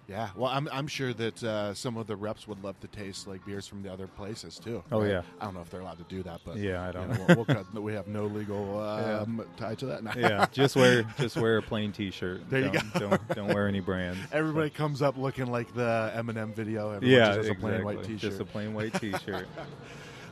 Yeah, 0.09 0.29
well, 0.35 0.49
I'm 0.49 0.67
I'm 0.71 0.87
sure 0.87 1.13
that 1.13 1.43
uh, 1.43 1.73
some 1.75 1.95
of 1.95 2.07
the 2.07 2.15
reps 2.15 2.47
would 2.47 2.63
love 2.63 2.79
to 2.79 2.87
taste 2.87 3.27
like 3.27 3.45
beers 3.45 3.67
from 3.67 3.83
the 3.83 3.93
other 3.93 4.07
places 4.07 4.57
too. 4.57 4.83
Oh, 4.91 5.01
right? 5.01 5.11
yeah. 5.11 5.21
I 5.39 5.45
don't 5.45 5.53
know 5.53 5.61
if 5.61 5.69
they're 5.69 5.81
allowed 5.81 5.99
to 5.99 6.03
do 6.05 6.23
that, 6.23 6.41
but 6.43 6.57
Yeah, 6.57 6.87
I 6.87 6.91
don't 6.91 7.09
you 7.11 7.15
know. 7.15 7.25
we'll, 7.27 7.35
we'll 7.37 7.45
cut, 7.45 7.73
we 7.73 7.93
have 7.93 8.07
no 8.07 8.25
legal 8.25 8.79
um, 8.79 9.45
tie 9.55 9.75
to 9.75 9.85
that. 9.85 10.01
yeah, 10.17 10.47
just 10.51 10.75
wear 10.75 11.03
just 11.19 11.37
wear 11.37 11.59
a 11.59 11.61
plain 11.61 11.91
T-shirt. 11.91 12.49
There 12.49 12.61
you 12.61 12.71
don't, 12.71 12.93
go. 12.93 12.99
Don't, 12.99 13.27
don't 13.35 13.53
wear 13.53 13.67
any 13.67 13.81
brands. 13.81 14.19
Everybody 14.31 14.71
comes 14.71 15.03
up 15.03 15.15
looking 15.15 15.45
like 15.45 15.73
the 15.75 16.11
Eminem 16.15 16.55
video. 16.55 16.89
Everyone 16.91 17.15
yeah, 17.15 17.25
just 17.27 17.37
has 17.37 17.45
exactly. 17.45 17.69
a 17.69 17.73
plain 17.73 17.85
white 17.85 18.03
T-shirt. 18.03 18.19
Just 18.19 18.39
a 18.39 18.45
plain 18.45 18.73
white 18.73 18.93
T-shirt. 18.99 19.47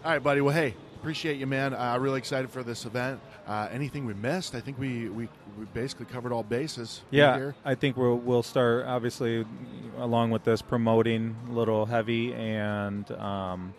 All 0.03 0.11
right, 0.11 0.23
buddy. 0.23 0.41
Well, 0.41 0.55
hey, 0.55 0.73
appreciate 0.95 1.37
you, 1.37 1.45
man. 1.45 1.75
Uh, 1.75 1.97
really 1.99 2.17
excited 2.17 2.49
for 2.49 2.63
this 2.63 2.85
event. 2.85 3.19
Uh, 3.47 3.69
anything 3.71 4.05
we 4.05 4.13
missed? 4.13 4.55
I 4.55 4.59
think 4.59 4.77
we, 4.77 5.07
we, 5.07 5.29
we 5.57 5.65
basically 5.73 6.05
covered 6.05 6.33
all 6.33 6.43
bases. 6.43 7.01
Yeah, 7.11 7.37
Here. 7.37 7.55
I 7.63 7.75
think 7.75 7.95
we'll 7.95 8.17
we'll 8.17 8.43
start 8.43 8.85
obviously 8.85 9.45
along 9.97 10.31
with 10.31 10.43
this 10.43 10.61
promoting 10.61 11.35
a 11.49 11.53
little 11.53 11.85
heavy, 11.85 12.33
and 12.33 13.09
um, 13.11 13.73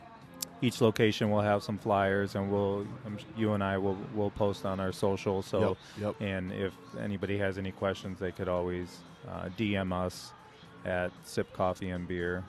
each 0.63 0.81
location 0.81 1.31
will 1.31 1.43
have 1.43 1.63
some 1.63 1.77
flyers, 1.77 2.35
and 2.35 2.51
we'll 2.51 2.87
um, 3.05 3.19
you 3.37 3.53
and 3.53 3.63
I 3.63 3.77
will 3.77 3.99
will 4.15 4.31
post 4.31 4.65
on 4.65 4.81
our 4.81 4.91
social. 4.93 5.43
So, 5.43 5.77
Yep, 5.99 6.15
yep. 6.21 6.29
and 6.29 6.53
if 6.53 6.73
anybody 6.99 7.37
has 7.37 7.59
any 7.59 7.73
questions, 7.73 8.19
they 8.19 8.33
could 8.33 8.49
always 8.49 8.99
uh, 9.29 9.51
DM 9.59 9.93
us 9.93 10.33
at 10.87 11.13
Sip 11.25 11.53
Coffee 11.53 11.91
and 11.91 12.09
Beer. 12.09 12.43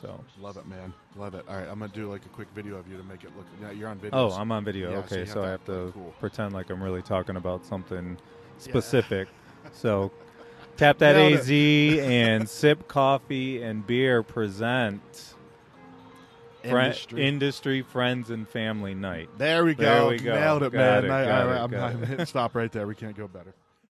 So. 0.00 0.22
Love 0.40 0.56
it, 0.56 0.66
man. 0.66 0.92
Love 1.16 1.34
it. 1.34 1.44
All 1.48 1.56
right, 1.56 1.66
I'm 1.68 1.78
gonna 1.78 1.92
do 1.92 2.10
like 2.10 2.24
a 2.24 2.28
quick 2.28 2.48
video 2.54 2.76
of 2.76 2.88
you 2.88 2.96
to 2.96 3.02
make 3.02 3.24
it 3.24 3.30
look. 3.36 3.46
Yeah, 3.60 3.72
you're 3.72 3.88
on 3.88 3.98
video. 3.98 4.28
Oh, 4.28 4.30
I'm 4.32 4.52
on 4.52 4.64
video. 4.64 4.92
Yeah, 4.92 4.98
okay, 4.98 5.24
so, 5.24 5.40
have 5.40 5.44
I 5.44 5.50
have 5.50 5.64
to 5.66 5.90
cool. 5.92 6.14
pretend 6.20 6.52
like 6.54 6.70
I'm 6.70 6.82
really 6.82 7.02
talking 7.02 7.36
about 7.36 7.64
something 7.64 8.16
specific. 8.58 9.28
so, 9.72 10.12
Tap 10.76 10.98
That 10.98 11.16
Nailed 11.16 11.40
AZ 11.40 11.50
and 11.50 12.48
Sip 12.48 12.86
Coffee 12.86 13.62
and 13.62 13.84
Beer 13.86 14.22
present 14.22 15.02
Fri- 16.62 16.70
Industry. 16.70 17.26
Industry 17.26 17.82
Friends 17.82 18.30
and 18.30 18.48
Family 18.48 18.94
Night. 18.94 19.28
there 19.38 19.64
we 19.64 19.74
go. 19.74 19.82
There 19.82 20.06
we 20.06 20.18
go. 20.18 20.34
Nailed 20.34 20.62
it, 20.62 20.72
Got 20.72 21.04
man. 21.04 21.04
it, 21.04 21.10
I, 21.10 21.22
I, 21.22 21.54
it, 21.56 21.58
I'm, 21.58 21.74
I'm 21.74 22.02
it. 22.02 22.08
hitting 22.08 22.26
stop 22.26 22.54
right 22.54 22.70
there. 22.70 22.86
We 22.86 22.94
can't 22.94 23.16
go 23.16 23.26
better. 23.26 23.52